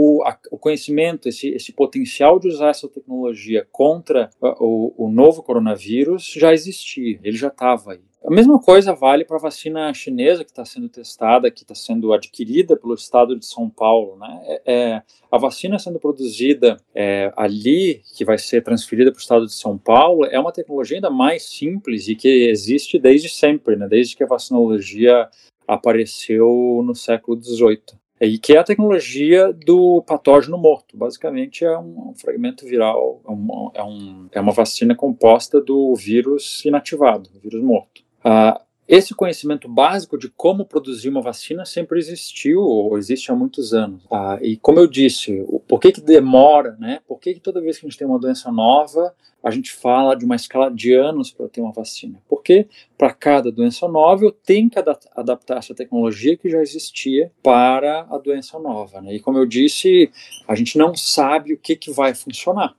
o, 0.00 0.22
a, 0.22 0.38
o 0.52 0.56
conhecimento, 0.56 1.28
esse, 1.28 1.48
esse 1.48 1.72
potencial 1.72 2.38
de 2.38 2.46
usar 2.46 2.68
essa 2.68 2.88
tecnologia 2.88 3.66
contra 3.72 4.30
o, 4.40 4.94
o 4.96 5.10
novo 5.10 5.42
coronavírus 5.42 6.34
já 6.36 6.52
existia, 6.52 7.18
ele 7.20 7.36
já 7.36 7.48
estava 7.48 7.94
aí. 7.94 8.00
A 8.24 8.30
mesma 8.30 8.60
coisa 8.60 8.94
vale 8.94 9.24
para 9.24 9.38
a 9.38 9.40
vacina 9.40 9.92
chinesa 9.92 10.44
que 10.44 10.50
está 10.50 10.64
sendo 10.64 10.88
testada, 10.88 11.50
que 11.50 11.62
está 11.62 11.74
sendo 11.74 12.12
adquirida 12.12 12.76
pelo 12.76 12.94
estado 12.94 13.36
de 13.36 13.44
São 13.44 13.68
Paulo. 13.68 14.16
Né? 14.16 14.40
É, 14.44 14.72
é 14.72 15.02
a 15.32 15.36
vacina 15.36 15.80
sendo 15.80 15.98
produzida 15.98 16.76
é, 16.94 17.32
ali, 17.36 18.00
que 18.16 18.24
vai 18.24 18.38
ser 18.38 18.62
transferida 18.62 19.10
para 19.10 19.18
o 19.18 19.22
estado 19.22 19.46
de 19.46 19.54
São 19.54 19.76
Paulo, 19.76 20.26
é 20.26 20.38
uma 20.38 20.52
tecnologia 20.52 20.98
ainda 20.98 21.10
mais 21.10 21.42
simples 21.42 22.06
e 22.06 22.14
que 22.14 22.28
existe 22.48 23.00
desde 23.00 23.28
sempre, 23.28 23.74
né? 23.74 23.88
desde 23.88 24.14
que 24.14 24.22
a 24.22 24.28
vacinologia 24.28 25.28
apareceu 25.66 26.82
no 26.84 26.94
século 26.94 27.42
XVIII 27.42 27.98
e 28.20 28.38
que 28.38 28.54
é 28.54 28.58
a 28.58 28.64
tecnologia 28.64 29.52
do 29.52 30.02
patógeno 30.02 30.58
morto. 30.58 30.96
Basicamente, 30.96 31.64
é 31.64 31.78
um, 31.78 32.14
fragmento 32.16 32.66
viral, 32.66 33.20
é, 33.26 33.30
um, 33.30 33.70
é, 33.74 33.82
um, 33.82 34.28
é 34.32 34.40
uma 34.40 34.52
vacina 34.52 34.94
composta 34.94 35.60
do 35.60 35.94
vírus 35.94 36.64
inativado, 36.64 37.30
vírus 37.42 37.62
morto. 37.62 38.02
Uh, 38.24 38.67
esse 38.88 39.14
conhecimento 39.14 39.68
básico 39.68 40.16
de 40.16 40.30
como 40.30 40.64
produzir 40.64 41.10
uma 41.10 41.20
vacina 41.20 41.66
sempre 41.66 41.98
existiu, 41.98 42.62
ou 42.62 42.96
existe 42.96 43.30
há 43.30 43.34
muitos 43.34 43.74
anos. 43.74 44.02
Ah, 44.10 44.38
e 44.40 44.56
como 44.56 44.80
eu 44.80 44.86
disse, 44.86 45.44
o, 45.46 45.60
por 45.60 45.78
que, 45.78 45.92
que 45.92 46.00
demora, 46.00 46.74
né? 46.80 47.00
Por 47.06 47.20
que, 47.20 47.34
que 47.34 47.40
toda 47.40 47.60
vez 47.60 47.78
que 47.78 47.84
a 47.84 47.88
gente 47.88 47.98
tem 47.98 48.08
uma 48.08 48.18
doença 48.18 48.50
nova, 48.50 49.14
a 49.44 49.50
gente 49.50 49.72
fala 49.72 50.16
de 50.16 50.24
uma 50.24 50.36
escala 50.36 50.70
de 50.70 50.94
anos 50.94 51.30
para 51.30 51.48
ter 51.48 51.60
uma 51.60 51.70
vacina? 51.70 52.18
Porque 52.26 52.66
para 52.96 53.12
cada 53.12 53.52
doença 53.52 53.86
nova 53.86 54.24
eu 54.24 54.32
tenho 54.32 54.70
que 54.70 54.78
adaptar 54.78 55.58
essa 55.58 55.74
tecnologia 55.74 56.34
que 56.38 56.48
já 56.48 56.62
existia 56.62 57.30
para 57.42 58.06
a 58.10 58.16
doença 58.16 58.58
nova. 58.58 59.02
Né? 59.02 59.16
E 59.16 59.20
como 59.20 59.36
eu 59.36 59.44
disse, 59.44 60.10
a 60.48 60.54
gente 60.54 60.78
não 60.78 60.94
sabe 60.94 61.52
o 61.52 61.58
que, 61.58 61.76
que 61.76 61.90
vai 61.90 62.14
funcionar. 62.14 62.74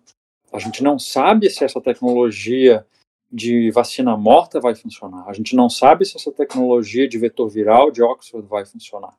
A 0.52 0.58
gente 0.58 0.82
não 0.82 0.98
sabe 0.98 1.52
se 1.52 1.64
essa 1.64 1.80
tecnologia 1.80 2.84
de 3.32 3.72
vacina 3.72 4.18
morta 4.18 4.60
vai 4.60 4.76
funcionar. 4.76 5.26
A 5.28 5.34
gente 5.34 5.56
não 5.56 5.70
sabe 5.70 6.06
se 6.06 6.18
essa 6.18 6.32
tecnologia 6.32 7.08
de 7.08 7.18
vetor 7.18 7.50
viral 7.50 7.92
de 7.92 8.02
Oxford 8.02 8.48
vai 8.48 8.66
funcionar. 8.66 9.14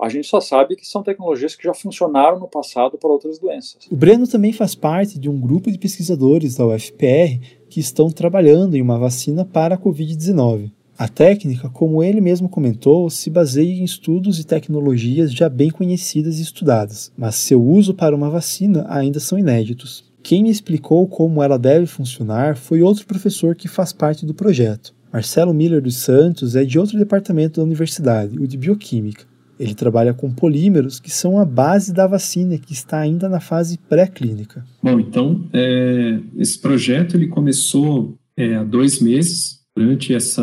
A 0.00 0.08
gente 0.08 0.26
só 0.26 0.40
sabe 0.40 0.74
que 0.74 0.86
são 0.86 1.02
tecnologias 1.02 1.54
que 1.54 1.64
já 1.64 1.72
funcionaram 1.72 2.40
no 2.40 2.48
passado 2.48 2.98
para 2.98 3.10
outras 3.10 3.38
doenças. 3.38 3.86
O 3.90 3.96
Breno 3.96 4.26
também 4.26 4.52
faz 4.52 4.74
parte 4.74 5.18
de 5.18 5.28
um 5.28 5.40
grupo 5.40 5.70
de 5.70 5.78
pesquisadores 5.78 6.56
da 6.56 6.66
UFPR 6.66 7.40
que 7.68 7.78
estão 7.78 8.10
trabalhando 8.10 8.76
em 8.76 8.82
uma 8.82 8.98
vacina 8.98 9.44
para 9.44 9.76
a 9.76 9.78
Covid-19. 9.78 10.72
A 10.96 11.08
técnica, 11.08 11.68
como 11.68 12.02
ele 12.02 12.20
mesmo 12.20 12.48
comentou, 12.48 13.10
se 13.10 13.28
baseia 13.28 13.72
em 13.72 13.84
estudos 13.84 14.38
e 14.38 14.44
tecnologias 14.44 15.32
já 15.32 15.48
bem 15.48 15.70
conhecidas 15.70 16.38
e 16.38 16.42
estudadas, 16.42 17.12
mas 17.16 17.34
seu 17.34 17.60
uso 17.60 17.94
para 17.94 18.14
uma 18.14 18.30
vacina 18.30 18.86
ainda 18.88 19.18
são 19.18 19.36
inéditos. 19.36 20.04
Quem 20.24 20.42
me 20.42 20.48
explicou 20.48 21.06
como 21.06 21.42
ela 21.42 21.58
deve 21.58 21.84
funcionar 21.84 22.56
foi 22.56 22.80
outro 22.80 23.04
professor 23.04 23.54
que 23.54 23.68
faz 23.68 23.92
parte 23.92 24.24
do 24.24 24.32
projeto. 24.32 24.94
Marcelo 25.12 25.52
Miller 25.52 25.82
dos 25.82 25.98
Santos 25.98 26.56
é 26.56 26.64
de 26.64 26.78
outro 26.78 26.98
departamento 26.98 27.60
da 27.60 27.62
universidade, 27.62 28.38
o 28.38 28.48
de 28.48 28.56
Bioquímica. 28.56 29.26
Ele 29.60 29.74
trabalha 29.74 30.14
com 30.14 30.32
polímeros 30.32 30.98
que 30.98 31.10
são 31.10 31.38
a 31.38 31.44
base 31.44 31.92
da 31.92 32.06
vacina, 32.06 32.56
que 32.56 32.72
está 32.72 33.00
ainda 33.00 33.28
na 33.28 33.38
fase 33.38 33.78
pré-clínica. 33.86 34.64
Bom, 34.82 34.98
então, 34.98 35.46
é, 35.52 36.18
esse 36.38 36.58
projeto 36.58 37.18
ele 37.18 37.28
começou 37.28 38.16
é, 38.34 38.54
há 38.54 38.64
dois 38.64 39.02
meses, 39.02 39.60
durante 39.76 40.14
essa 40.14 40.42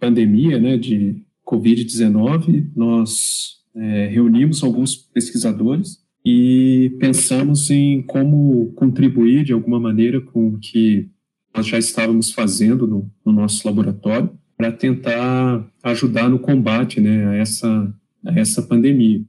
pandemia 0.00 0.58
né, 0.58 0.78
de 0.78 1.22
Covid-19. 1.46 2.70
Nós 2.74 3.58
é, 3.76 4.06
reunimos 4.06 4.62
alguns 4.62 4.96
pesquisadores 4.96 5.99
e 6.24 6.96
pensamos 6.98 7.70
em 7.70 8.02
como 8.02 8.72
contribuir 8.72 9.44
de 9.44 9.52
alguma 9.52 9.80
maneira 9.80 10.20
com 10.20 10.48
o 10.48 10.58
que 10.58 11.08
nós 11.54 11.66
já 11.66 11.78
estávamos 11.78 12.30
fazendo 12.30 12.86
no, 12.86 13.10
no 13.24 13.32
nosso 13.32 13.66
laboratório 13.66 14.30
para 14.56 14.70
tentar 14.70 15.66
ajudar 15.82 16.28
no 16.28 16.38
combate 16.38 17.00
né, 17.00 17.26
a, 17.26 17.34
essa, 17.36 17.94
a 18.26 18.38
essa 18.38 18.62
pandemia. 18.62 19.24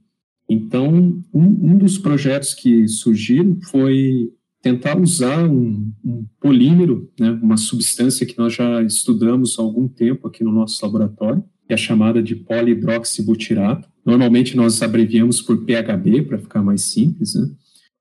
Então, 0.48 1.22
um, 1.32 1.42
um, 1.42 1.78
dos 1.78 1.96
projetos 1.96 2.52
que 2.52 2.86
surgiram 2.86 3.58
foi 3.62 4.30
tentar 4.60 5.00
usar 5.00 5.48
um, 5.48 5.90
um 6.04 6.26
polímero, 6.38 7.10
né, 7.18 7.30
uma 7.42 7.56
substância 7.56 8.26
que 8.26 8.36
nós 8.36 8.52
já 8.54 8.82
estudamos 8.82 9.58
há 9.58 9.62
algum 9.62 9.88
tempo 9.88 10.28
aqui 10.28 10.44
no 10.44 10.52
nosso 10.52 10.84
laboratório, 10.84 11.42
que 11.66 11.72
é 11.72 11.76
chamada 11.76 12.22
de 12.22 12.36
polihidroxibutirato, 12.36 13.88
Normalmente 14.04 14.56
nós 14.56 14.82
abreviamos 14.82 15.40
por 15.40 15.64
PHB 15.64 16.22
para 16.22 16.38
ficar 16.38 16.62
mais 16.62 16.82
simples. 16.82 17.34
Né? 17.34 17.48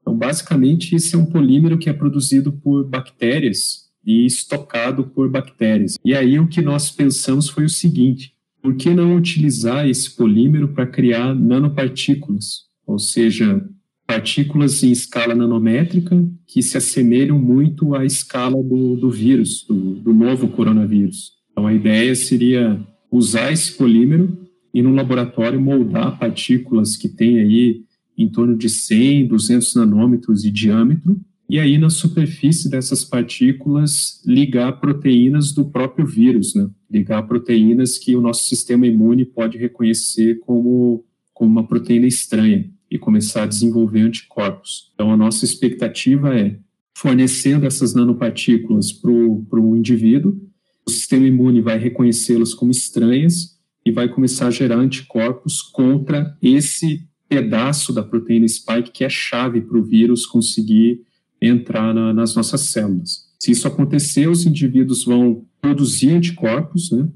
Então, 0.02 0.18
basicamente, 0.18 0.96
esse 0.96 1.16
é 1.16 1.18
um 1.18 1.26
polímero 1.26 1.78
que 1.78 1.90
é 1.90 1.94
produzido 1.94 2.52
por 2.52 2.88
bactérias 2.88 3.92
e 4.06 4.26
estocado 4.26 5.04
por 5.04 5.30
bactérias. 5.30 5.96
E 6.04 6.14
aí 6.14 6.40
o 6.40 6.48
que 6.48 6.62
nós 6.62 6.90
pensamos 6.90 7.50
foi 7.50 7.66
o 7.66 7.70
seguinte: 7.70 8.34
por 8.62 8.76
que 8.76 8.90
não 8.92 9.16
utilizar 9.16 9.88
esse 9.88 10.16
polímero 10.16 10.70
para 10.70 10.88
criar 10.88 11.36
nanopartículas? 11.36 12.66
Ou 12.86 12.98
seja, 12.98 13.64
partículas 14.08 14.84
em 14.84 14.92
escala 14.92 15.36
nanométrica 15.36 16.28
que 16.48 16.62
se 16.62 16.78
assemelham 16.78 17.40
muito 17.40 17.96
à 17.96 18.04
escala 18.04 18.62
do, 18.62 18.98
do 18.98 19.10
vírus, 19.10 19.64
do, 19.68 19.96
do 19.96 20.14
novo 20.14 20.50
coronavírus. 20.50 21.34
Então, 21.52 21.68
a 21.68 21.74
ideia 21.74 22.14
seria 22.16 22.80
usar 23.12 23.52
esse 23.52 23.74
polímero 23.78 24.38
e 24.74 24.82
no 24.82 24.94
laboratório 24.94 25.60
moldar 25.60 26.18
partículas 26.18 26.96
que 26.96 27.10
têm 27.10 27.40
aí 27.40 27.84
em 28.18 28.30
torno 28.30 28.56
de 28.56 28.70
100, 28.70 29.28
200 29.28 29.76
nanômetros 29.76 30.44
de 30.44 30.52
diâmetro, 30.52 31.20
e 31.50 31.60
aí 31.60 31.78
na 31.78 31.90
superfície 31.90 32.70
dessas 32.70 33.04
partículas 33.04 34.22
ligar 34.26 34.80
proteínas 34.80 35.52
do 35.52 35.66
próprio 35.66 36.06
vírus, 36.06 36.56
né? 36.56 36.70
ligar 36.90 37.24
proteínas 37.24 37.98
que 37.98 38.16
o 38.16 38.22
nosso 38.22 38.48
sistema 38.48 38.88
imune 38.88 39.26
pode 39.26 39.58
reconhecer 39.58 40.40
como, 40.40 41.04
como 41.34 41.52
uma 41.52 41.68
proteína 41.68 42.08
estranha 42.08 42.72
e 42.90 42.98
começar 42.98 43.44
a 43.44 43.48
desenvolver 43.48 44.02
anticorpos. 44.02 44.92
Então 44.94 45.12
a 45.12 45.18
nossa 45.18 45.44
expectativa 45.44 46.34
é, 46.34 46.58
fornecendo 46.96 47.66
essas 47.66 47.94
nanopartículas 47.94 48.94
para 48.94 49.10
o 49.12 49.76
indivíduo, 49.76 50.40
o 50.88 50.90
sistema 50.90 51.28
imune 51.28 51.62
vai 51.62 51.78
reconhecê-las 51.78 52.54
como 52.54 52.72
estranhas 52.72 53.61
e 53.86 53.92
vai 53.92 54.08
começar 54.08 54.48
a 54.48 54.52
gerar 54.52 54.78
anticorpos 54.78 55.62
contra 55.62 56.38
esse 56.42 57.08
pedaço 57.28 57.94
da 57.94 58.04
proteína 58.04 58.48
spike 58.48 58.92
que 58.92 59.04
é 59.04 59.10
chave 59.10 59.62
para 59.62 59.78
o 59.78 59.84
vírus 59.84 60.26
conseguir 60.26 61.02
entrar 61.42 61.94
na, 61.94 62.14
nas 62.14 62.36
nossas 62.36 62.62
células. 62.62 63.26
Se 63.40 63.52
isso 63.52 63.68
acontecer, 63.68 64.28
os 64.28 64.46
indivíduos 64.46 65.04
vão 65.04 65.46
produzir 65.60 66.12
anticorpos, 66.12 66.92
né? 66.92 67.08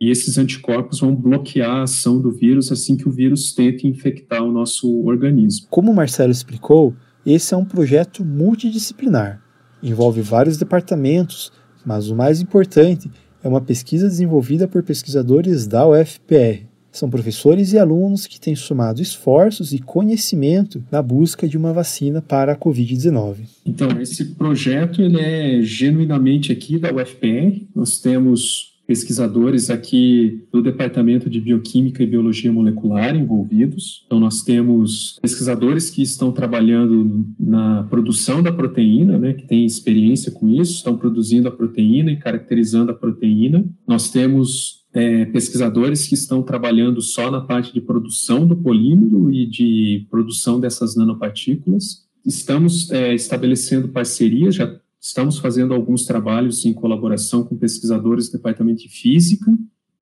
E 0.00 0.10
esses 0.10 0.36
anticorpos 0.36 1.00
vão 1.00 1.14
bloquear 1.14 1.70
a 1.70 1.82
ação 1.82 2.20
do 2.20 2.30
vírus 2.30 2.70
assim 2.70 2.96
que 2.96 3.08
o 3.08 3.12
vírus 3.12 3.52
tente 3.52 3.86
infectar 3.86 4.42
o 4.42 4.52
nosso 4.52 5.02
organismo. 5.04 5.66
Como 5.70 5.90
o 5.90 5.94
Marcelo 5.94 6.30
explicou, 6.30 6.94
esse 7.24 7.54
é 7.54 7.56
um 7.56 7.64
projeto 7.64 8.24
multidisciplinar. 8.24 9.42
Envolve 9.82 10.20
vários 10.20 10.56
departamentos, 10.58 11.50
mas 11.86 12.10
o 12.10 12.14
mais 12.14 12.40
importante 12.40 13.10
é 13.44 13.48
uma 13.48 13.60
pesquisa 13.60 14.08
desenvolvida 14.08 14.66
por 14.66 14.82
pesquisadores 14.82 15.66
da 15.66 15.86
UFPR. 15.86 16.62
São 16.90 17.10
professores 17.10 17.72
e 17.72 17.78
alunos 17.78 18.26
que 18.26 18.40
têm 18.40 18.54
somado 18.54 19.02
esforços 19.02 19.72
e 19.72 19.80
conhecimento 19.80 20.82
na 20.90 21.02
busca 21.02 21.46
de 21.46 21.58
uma 21.58 21.72
vacina 21.72 22.22
para 22.22 22.52
a 22.52 22.56
Covid-19. 22.56 23.48
Então, 23.66 24.00
esse 24.00 24.24
projeto 24.26 25.02
ele 25.02 25.20
é 25.20 25.60
genuinamente 25.60 26.52
aqui 26.52 26.78
da 26.78 26.94
UFPR. 26.94 27.62
Nós 27.74 28.00
temos 28.00 28.73
pesquisadores 28.86 29.70
aqui 29.70 30.44
do 30.52 30.62
Departamento 30.62 31.28
de 31.30 31.40
Bioquímica 31.40 32.02
e 32.02 32.06
Biologia 32.06 32.52
Molecular 32.52 33.16
envolvidos. 33.16 34.04
Então, 34.06 34.20
nós 34.20 34.42
temos 34.42 35.18
pesquisadores 35.20 35.90
que 35.90 36.02
estão 36.02 36.30
trabalhando 36.30 37.26
na 37.38 37.84
produção 37.84 38.42
da 38.42 38.52
proteína, 38.52 39.18
né, 39.18 39.32
que 39.32 39.46
têm 39.46 39.64
experiência 39.64 40.30
com 40.30 40.48
isso, 40.48 40.74
estão 40.74 40.96
produzindo 40.96 41.48
a 41.48 41.52
proteína 41.52 42.12
e 42.12 42.16
caracterizando 42.16 42.90
a 42.90 42.94
proteína. 42.94 43.64
Nós 43.86 44.10
temos 44.10 44.84
é, 44.92 45.24
pesquisadores 45.26 46.06
que 46.06 46.14
estão 46.14 46.42
trabalhando 46.42 47.00
só 47.02 47.30
na 47.30 47.40
parte 47.40 47.72
de 47.72 47.80
produção 47.80 48.46
do 48.46 48.56
polímero 48.56 49.32
e 49.32 49.46
de 49.46 50.06
produção 50.10 50.60
dessas 50.60 50.94
nanopartículas. 50.94 52.04
Estamos 52.24 52.90
é, 52.90 53.14
estabelecendo 53.14 53.88
parcerias, 53.88 54.54
já 54.54 54.80
Estamos 55.04 55.38
fazendo 55.38 55.74
alguns 55.74 56.06
trabalhos 56.06 56.64
em 56.64 56.72
colaboração 56.72 57.44
com 57.44 57.58
pesquisadores 57.58 58.30
do 58.30 58.38
Departamento 58.38 58.80
de 58.80 58.88
Física, 58.88 59.54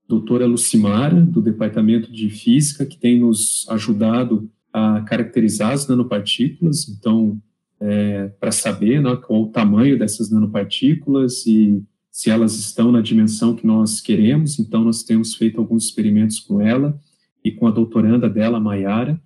doutora 0.08 0.46
Lucimara, 0.46 1.20
do 1.20 1.42
Departamento 1.42 2.12
de 2.12 2.30
Física, 2.30 2.86
que 2.86 2.96
tem 2.96 3.18
nos 3.18 3.66
ajudado 3.68 4.48
a 4.72 5.00
caracterizar 5.00 5.72
as 5.72 5.88
nanopartículas, 5.88 6.88
então, 6.88 7.42
é, 7.80 8.28
para 8.38 8.52
saber 8.52 9.02
né, 9.02 9.16
qual 9.16 9.42
o 9.42 9.48
tamanho 9.48 9.98
dessas 9.98 10.30
nanopartículas 10.30 11.44
e 11.48 11.82
se 12.08 12.30
elas 12.30 12.54
estão 12.54 12.92
na 12.92 13.00
dimensão 13.00 13.56
que 13.56 13.66
nós 13.66 14.00
queremos, 14.00 14.60
então 14.60 14.84
nós 14.84 15.02
temos 15.02 15.34
feito 15.34 15.58
alguns 15.58 15.86
experimentos 15.86 16.38
com 16.38 16.60
ela 16.60 16.96
e 17.44 17.50
com 17.50 17.66
a 17.66 17.72
doutoranda 17.72 18.30
dela, 18.30 18.60
Maiara. 18.60 19.20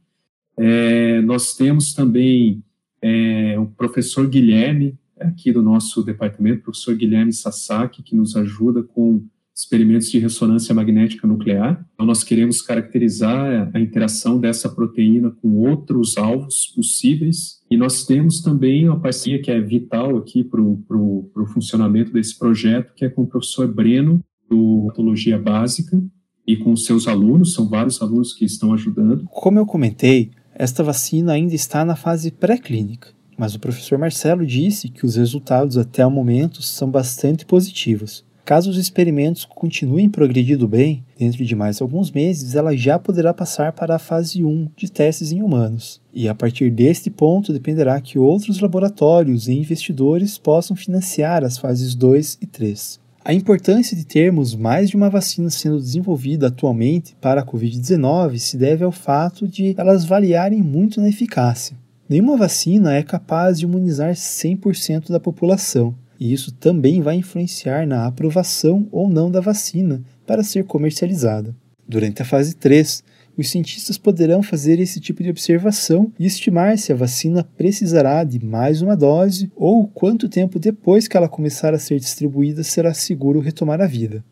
É, 0.56 1.20
nós 1.20 1.54
temos 1.54 1.92
também 1.92 2.64
é, 3.02 3.58
o 3.58 3.66
professor 3.66 4.26
Guilherme, 4.26 4.98
aqui 5.20 5.52
do 5.52 5.62
nosso 5.62 6.02
departamento, 6.02 6.60
o 6.60 6.64
professor 6.64 6.94
Guilherme 6.94 7.32
Sasaki, 7.32 8.02
que 8.02 8.16
nos 8.16 8.36
ajuda 8.36 8.82
com 8.82 9.24
experimentos 9.54 10.10
de 10.10 10.18
ressonância 10.18 10.74
magnética 10.74 11.26
nuclear. 11.26 11.82
Então, 11.94 12.04
nós 12.04 12.22
queremos 12.22 12.60
caracterizar 12.60 13.70
a 13.72 13.80
interação 13.80 14.38
dessa 14.38 14.68
proteína 14.68 15.30
com 15.30 15.48
outros 15.66 16.18
alvos 16.18 16.66
possíveis. 16.76 17.62
E 17.70 17.76
nós 17.76 18.04
temos 18.04 18.42
também 18.42 18.86
uma 18.86 19.00
parceria 19.00 19.40
que 19.40 19.50
é 19.50 19.58
vital 19.58 20.18
aqui 20.18 20.44
para 20.44 20.60
o 20.60 21.46
funcionamento 21.54 22.12
desse 22.12 22.38
projeto, 22.38 22.92
que 22.94 23.06
é 23.06 23.08
com 23.08 23.22
o 23.22 23.26
professor 23.26 23.66
Breno, 23.66 24.20
do 24.48 24.84
Patologia 24.88 25.38
Básica, 25.38 26.00
e 26.46 26.56
com 26.56 26.76
seus 26.76 27.08
alunos, 27.08 27.54
são 27.54 27.66
vários 27.66 28.00
alunos 28.00 28.34
que 28.34 28.44
estão 28.44 28.74
ajudando. 28.74 29.24
Como 29.24 29.58
eu 29.58 29.66
comentei, 29.66 30.30
esta 30.54 30.84
vacina 30.84 31.32
ainda 31.32 31.54
está 31.54 31.84
na 31.84 31.96
fase 31.96 32.30
pré-clínica 32.30 33.15
mas 33.36 33.54
o 33.54 33.60
professor 33.60 33.98
Marcelo 33.98 34.46
disse 34.46 34.88
que 34.88 35.04
os 35.04 35.16
resultados 35.16 35.76
até 35.76 36.06
o 36.06 36.10
momento 36.10 36.62
são 36.62 36.90
bastante 36.90 37.44
positivos. 37.44 38.24
Caso 38.46 38.70
os 38.70 38.78
experimentos 38.78 39.44
continuem 39.44 40.08
progredindo 40.08 40.68
bem, 40.68 41.04
dentro 41.18 41.44
de 41.44 41.56
mais 41.56 41.82
alguns 41.82 42.12
meses 42.12 42.54
ela 42.54 42.76
já 42.76 42.96
poderá 42.96 43.34
passar 43.34 43.72
para 43.72 43.96
a 43.96 43.98
fase 43.98 44.44
1 44.44 44.68
de 44.76 44.88
testes 44.88 45.32
em 45.32 45.42
humanos. 45.42 46.00
E 46.14 46.28
a 46.28 46.34
partir 46.34 46.70
deste 46.70 47.10
ponto 47.10 47.52
dependerá 47.52 48.00
que 48.00 48.20
outros 48.20 48.60
laboratórios 48.60 49.48
e 49.48 49.52
investidores 49.54 50.38
possam 50.38 50.76
financiar 50.76 51.42
as 51.42 51.58
fases 51.58 51.96
2 51.96 52.38
e 52.40 52.46
3. 52.46 53.00
A 53.24 53.34
importância 53.34 53.96
de 53.96 54.06
termos 54.06 54.54
mais 54.54 54.90
de 54.90 54.94
uma 54.94 55.10
vacina 55.10 55.50
sendo 55.50 55.80
desenvolvida 55.80 56.46
atualmente 56.46 57.16
para 57.20 57.40
a 57.40 57.44
Covid-19 57.44 58.38
se 58.38 58.56
deve 58.56 58.84
ao 58.84 58.92
fato 58.92 59.48
de 59.48 59.74
elas 59.76 60.04
variarem 60.04 60.62
muito 60.62 61.00
na 61.00 61.08
eficácia. 61.08 61.76
Nenhuma 62.08 62.36
vacina 62.36 62.94
é 62.94 63.02
capaz 63.02 63.58
de 63.58 63.64
imunizar 63.64 64.12
100% 64.12 65.10
da 65.10 65.18
população, 65.18 65.92
e 66.20 66.32
isso 66.32 66.52
também 66.52 67.00
vai 67.00 67.16
influenciar 67.16 67.84
na 67.84 68.06
aprovação 68.06 68.86
ou 68.92 69.08
não 69.08 69.28
da 69.28 69.40
vacina 69.40 70.00
para 70.24 70.44
ser 70.44 70.64
comercializada. 70.64 71.52
Durante 71.88 72.22
a 72.22 72.24
fase 72.24 72.54
3, 72.54 73.02
os 73.36 73.50
cientistas 73.50 73.98
poderão 73.98 74.40
fazer 74.40 74.78
esse 74.78 75.00
tipo 75.00 75.20
de 75.20 75.30
observação 75.30 76.12
e 76.16 76.24
estimar 76.24 76.78
se 76.78 76.92
a 76.92 76.96
vacina 76.96 77.42
precisará 77.42 78.22
de 78.22 78.44
mais 78.44 78.82
uma 78.82 78.96
dose 78.96 79.50
ou 79.56 79.88
quanto 79.88 80.28
tempo 80.28 80.60
depois 80.60 81.08
que 81.08 81.16
ela 81.16 81.28
começar 81.28 81.74
a 81.74 81.78
ser 81.78 81.98
distribuída 81.98 82.62
será 82.62 82.94
seguro 82.94 83.40
retomar 83.40 83.80
a 83.80 83.86
vida. 83.86 84.24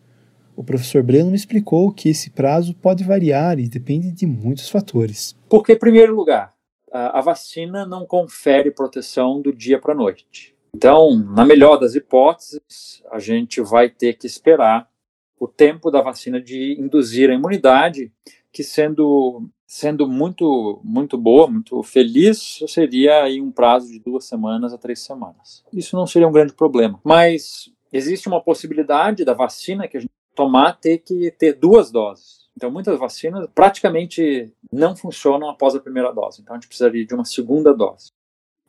O 0.57 0.63
professor 0.63 1.03
Breno 1.03 1.35
explicou 1.35 1.91
que 1.91 2.09
esse 2.09 2.31
prazo 2.31 2.73
pode 2.75 3.03
variar 3.03 3.59
e 3.59 3.69
depende 3.69 4.13
de 4.13 4.27
muitos 4.27 4.69
fatores. 4.69 5.35
Porque, 5.49 5.73
em 5.73 5.79
primeiro 5.79 6.15
lugar, 6.15 6.54
a 6.95 7.21
vacina 7.21 7.85
não 7.85 8.07
confere 8.07 8.71
proteção 8.71 9.41
do 9.41 9.53
dia 9.53 9.81
para 9.81 9.93
a 9.93 9.97
noite. 9.97 10.55
Então, 10.75 11.17
na 11.17 11.45
melhor 11.45 11.77
das 11.77 11.95
hipóteses, 11.95 13.03
a 13.11 13.19
gente 13.19 13.61
vai 13.61 13.89
ter 13.89 14.15
que 14.15 14.27
esperar 14.27 14.89
o 15.39 15.49
tempo 15.49 15.91
da 15.91 16.01
vacina 16.01 16.41
de 16.41 16.77
induzir 16.79 17.31
a 17.31 17.35
imunidade, 17.35 18.13
que 18.53 18.63
sendo 18.63 19.49
sendo 19.67 20.07
muito 20.07 20.81
muito 20.85 21.19
boa, 21.19 21.49
muito 21.49 21.83
feliz, 21.83 22.61
seria 22.69 23.25
aí 23.25 23.41
um 23.41 23.51
prazo 23.51 23.91
de 23.91 23.99
duas 23.99 24.25
semanas 24.25 24.73
a 24.73 24.79
três 24.79 25.01
semanas. 25.01 25.65
Isso 25.73 25.97
não 25.97 26.07
seria 26.07 26.29
um 26.29 26.33
grande 26.33 26.53
problema. 26.53 27.01
Mas 27.03 27.73
existe 27.93 28.29
uma 28.29 28.41
possibilidade 28.41 29.25
da 29.25 29.35
vacina 29.35 29.89
que 29.89 29.97
a 29.97 30.01
gente 30.01 30.13
tomar 30.35 30.75
ter 30.75 30.99
que 30.99 31.31
ter 31.33 31.55
duas 31.55 31.91
doses. 31.91 32.44
Então, 32.57 32.71
muitas 32.71 32.99
vacinas 32.99 33.49
praticamente 33.55 34.53
não 34.73 34.95
funcionam 34.95 35.49
após 35.51 35.75
a 35.75 35.81
primeira 35.81 36.13
dose. 36.13 36.41
Então, 36.41 36.55
a 36.55 36.59
gente 36.59 36.69
precisaria 36.69 37.05
de 37.05 37.15
uma 37.15 37.25
segunda 37.25 37.75
dose. 37.75 38.09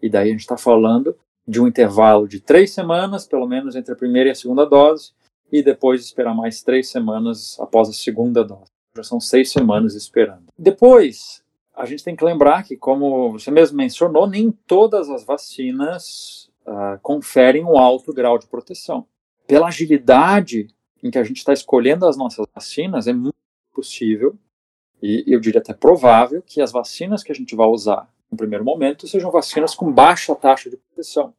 E 0.02 0.10
daí 0.10 0.30
a 0.30 0.32
gente 0.32 0.42
está 0.42 0.58
falando 0.58 1.16
de 1.48 1.62
um 1.62 1.68
intervalo 1.68 2.28
de 2.28 2.40
três 2.40 2.72
semanas, 2.72 3.28
pelo 3.28 3.48
menos 3.48 3.76
entre 3.76 3.94
a 3.94 3.96
primeira 3.96 4.30
e 4.30 4.32
a 4.32 4.36
segunda 4.36 4.66
dose, 4.66 5.12
e 5.52 5.62
depois 5.62 6.02
esperar 6.02 6.34
mais 6.34 6.64
três 6.64 6.90
semanas 6.90 7.58
após 7.60 7.88
a 7.88 7.94
segunda 7.94 8.44
dose. 8.44 8.72
Já 8.96 9.04
são 9.04 9.20
seis 9.20 9.52
semanas 9.52 9.94
esperando. 9.94 10.46
Depois, 10.58 11.44
a 11.76 11.86
gente 11.86 12.04
tem 12.04 12.16
que 12.16 12.26
lembrar 12.26 12.64
que, 12.64 12.76
como 12.76 13.34
você 13.34 13.52
mesmo 13.52 13.78
mencionou, 13.78 14.26
nem 14.26 14.52
todas 14.52 15.10
as 15.10 15.24
vacinas 15.24 16.50
uh, 16.66 17.00
conferem 17.02 17.64
um 17.64 17.78
alto 17.78 18.14
grau 18.14 18.40
de 18.40 18.48
proteção. 18.48 19.06
Pela 19.46 19.68
agilidade 19.68 20.68
em 21.04 21.12
que 21.12 21.20
a 21.20 21.24
gente 21.24 21.38
está 21.38 21.54
escolhendo 21.54 22.08
as 22.08 22.18
nossas 22.18 22.48
vacinas, 22.54 23.08
é 23.08 23.14
muito 23.14 23.36
possível, 23.76 24.36
e 25.02 25.24
eu 25.28 25.40
diria 25.40 25.60
até 25.60 25.74
provável, 25.74 26.42
que 26.42 26.62
as 26.62 26.72
vacinas 26.72 27.22
que 27.22 27.32
a 27.32 27.36
gente 27.36 27.56
vai 27.56 27.68
usar 27.68 28.10
no 28.32 28.38
primeiro 28.38 28.64
momento 28.64 29.08
sejam 29.08 29.30
vacinas 29.30 29.76
com 29.76 29.92
baixa 29.92 30.34
taxa 30.34 30.70
de 30.70 30.78
proteção. 30.78 31.34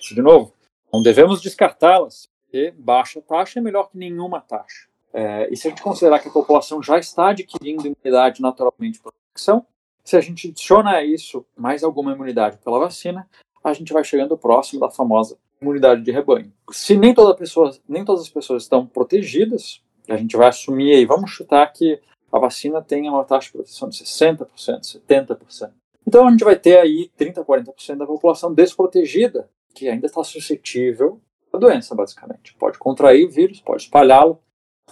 De 0.00 0.22
novo, 0.22 0.52
não 0.92 1.02
devemos 1.02 1.40
descartá-las, 1.40 2.28
porque 2.42 2.72
baixa 2.76 3.20
taxa 3.20 3.58
é 3.58 3.62
melhor 3.62 3.90
que 3.90 3.98
nenhuma 3.98 4.40
taxa. 4.40 4.88
É, 5.12 5.48
e 5.52 5.56
se 5.56 5.68
a 5.68 5.70
gente 5.70 5.82
considerar 5.82 6.18
que 6.18 6.28
a 6.28 6.32
população 6.32 6.82
já 6.82 6.98
está 6.98 7.28
adquirindo 7.28 7.86
imunidade 7.86 8.42
naturalmente 8.42 8.98
por 8.98 9.12
proteção, 9.12 9.64
Se 10.04 10.18
a 10.18 10.20
gente 10.20 10.48
adiciona 10.48 11.02
isso 11.02 11.46
mais 11.56 11.82
alguma 11.82 12.12
imunidade 12.12 12.58
pela 12.58 12.78
vacina, 12.78 13.26
a 13.62 13.72
gente 13.72 13.92
vai 13.92 14.04
chegando 14.04 14.36
próximo 14.36 14.78
da 14.80 14.90
famosa 14.90 15.38
imunidade 15.60 16.02
de 16.02 16.10
rebanho. 16.10 16.52
Se 16.70 16.94
nem, 16.94 17.14
toda 17.14 17.34
pessoa, 17.34 17.74
nem 17.88 18.04
todas 18.04 18.20
as 18.20 18.28
pessoas 18.28 18.64
estão 18.64 18.86
protegidas, 18.86 19.80
a 20.08 20.16
gente 20.16 20.36
vai 20.36 20.48
assumir 20.48 20.94
aí, 20.94 21.04
vamos 21.04 21.30
chutar 21.30 21.66
que 21.72 22.00
a 22.30 22.38
vacina 22.38 22.82
tenha 22.82 23.10
uma 23.10 23.24
taxa 23.24 23.46
de 23.46 23.52
proteção 23.52 23.88
de 23.88 24.02
60%, 24.02 24.46
70%. 24.56 25.70
Então 26.06 26.26
a 26.26 26.30
gente 26.30 26.44
vai 26.44 26.56
ter 26.56 26.78
aí 26.78 27.10
30%, 27.18 27.44
40% 27.44 27.96
da 27.96 28.06
população 28.06 28.52
desprotegida, 28.52 29.48
que 29.74 29.88
ainda 29.88 30.06
está 30.06 30.22
suscetível 30.22 31.20
à 31.52 31.58
doença, 31.58 31.94
basicamente. 31.94 32.54
Pode 32.54 32.78
contrair 32.78 33.26
o 33.26 33.30
vírus, 33.30 33.60
pode 33.60 33.82
espalhá-lo, 33.82 34.38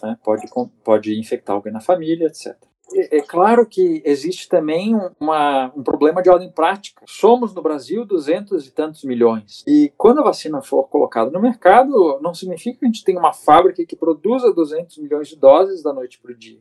né, 0.02 0.16
pode, 0.24 0.46
pode 0.82 1.18
infectar 1.18 1.54
alguém 1.54 1.72
na 1.72 1.80
família, 1.80 2.26
etc. 2.26 2.56
É, 2.94 3.18
é 3.18 3.22
claro 3.22 3.66
que 3.66 4.02
existe 4.04 4.48
também 4.48 4.94
uma, 5.18 5.72
um 5.76 5.82
problema 5.82 6.22
de 6.22 6.30
ordem 6.30 6.50
prática. 6.50 7.04
Somos 7.06 7.54
no 7.54 7.62
Brasil 7.62 8.04
200 8.04 8.66
e 8.66 8.70
tantos 8.70 9.04
milhões. 9.04 9.62
E 9.66 9.92
quando 9.96 10.20
a 10.20 10.24
vacina 10.24 10.60
for 10.62 10.84
colocada 10.84 11.30
no 11.30 11.40
mercado, 11.40 12.18
não 12.20 12.34
significa 12.34 12.78
que 12.78 12.84
a 12.84 12.88
gente 12.88 13.04
tenha 13.04 13.18
uma 13.18 13.32
fábrica 13.32 13.84
que 13.84 13.96
produza 13.96 14.52
200 14.52 14.98
milhões 14.98 15.28
de 15.28 15.36
doses 15.36 15.82
da 15.82 15.92
noite 15.92 16.18
para 16.20 16.32
o 16.32 16.36
dia. 16.36 16.60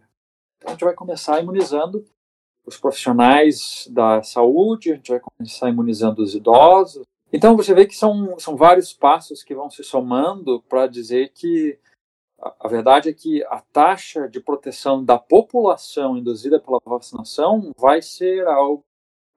Então 0.58 0.70
a 0.70 0.72
gente 0.72 0.86
vai 0.86 0.94
começar 0.94 1.42
imunizando 1.42 2.06
os 2.66 2.78
profissionais 2.78 3.88
da 3.92 4.22
saúde, 4.22 4.92
a 4.92 4.96
gente 4.96 5.12
vai 5.12 5.20
começar 5.20 5.70
imunizando 5.70 6.22
os 6.22 6.36
idosos. 6.36 7.04
Então 7.34 7.56
você 7.56 7.74
vê 7.74 7.86
que 7.86 7.96
são, 7.96 8.38
são 8.38 8.56
vários 8.56 8.94
passos 8.94 9.44
que 9.44 9.56
vão 9.56 9.70
se 9.70 9.84
somando 9.84 10.62
para 10.70 10.86
dizer 10.86 11.32
que 11.34 11.80
a 12.60 12.68
verdade 12.68 13.10
é 13.10 13.14
que 13.14 13.44
a 13.46 13.62
taxa 13.72 14.28
de 14.28 14.40
proteção 14.40 15.04
da 15.04 15.18
população 15.18 16.18
induzida 16.18 16.60
pela 16.60 16.80
vacinação 16.84 17.72
vai 17.78 18.02
ser 18.02 18.48
algo 18.48 18.84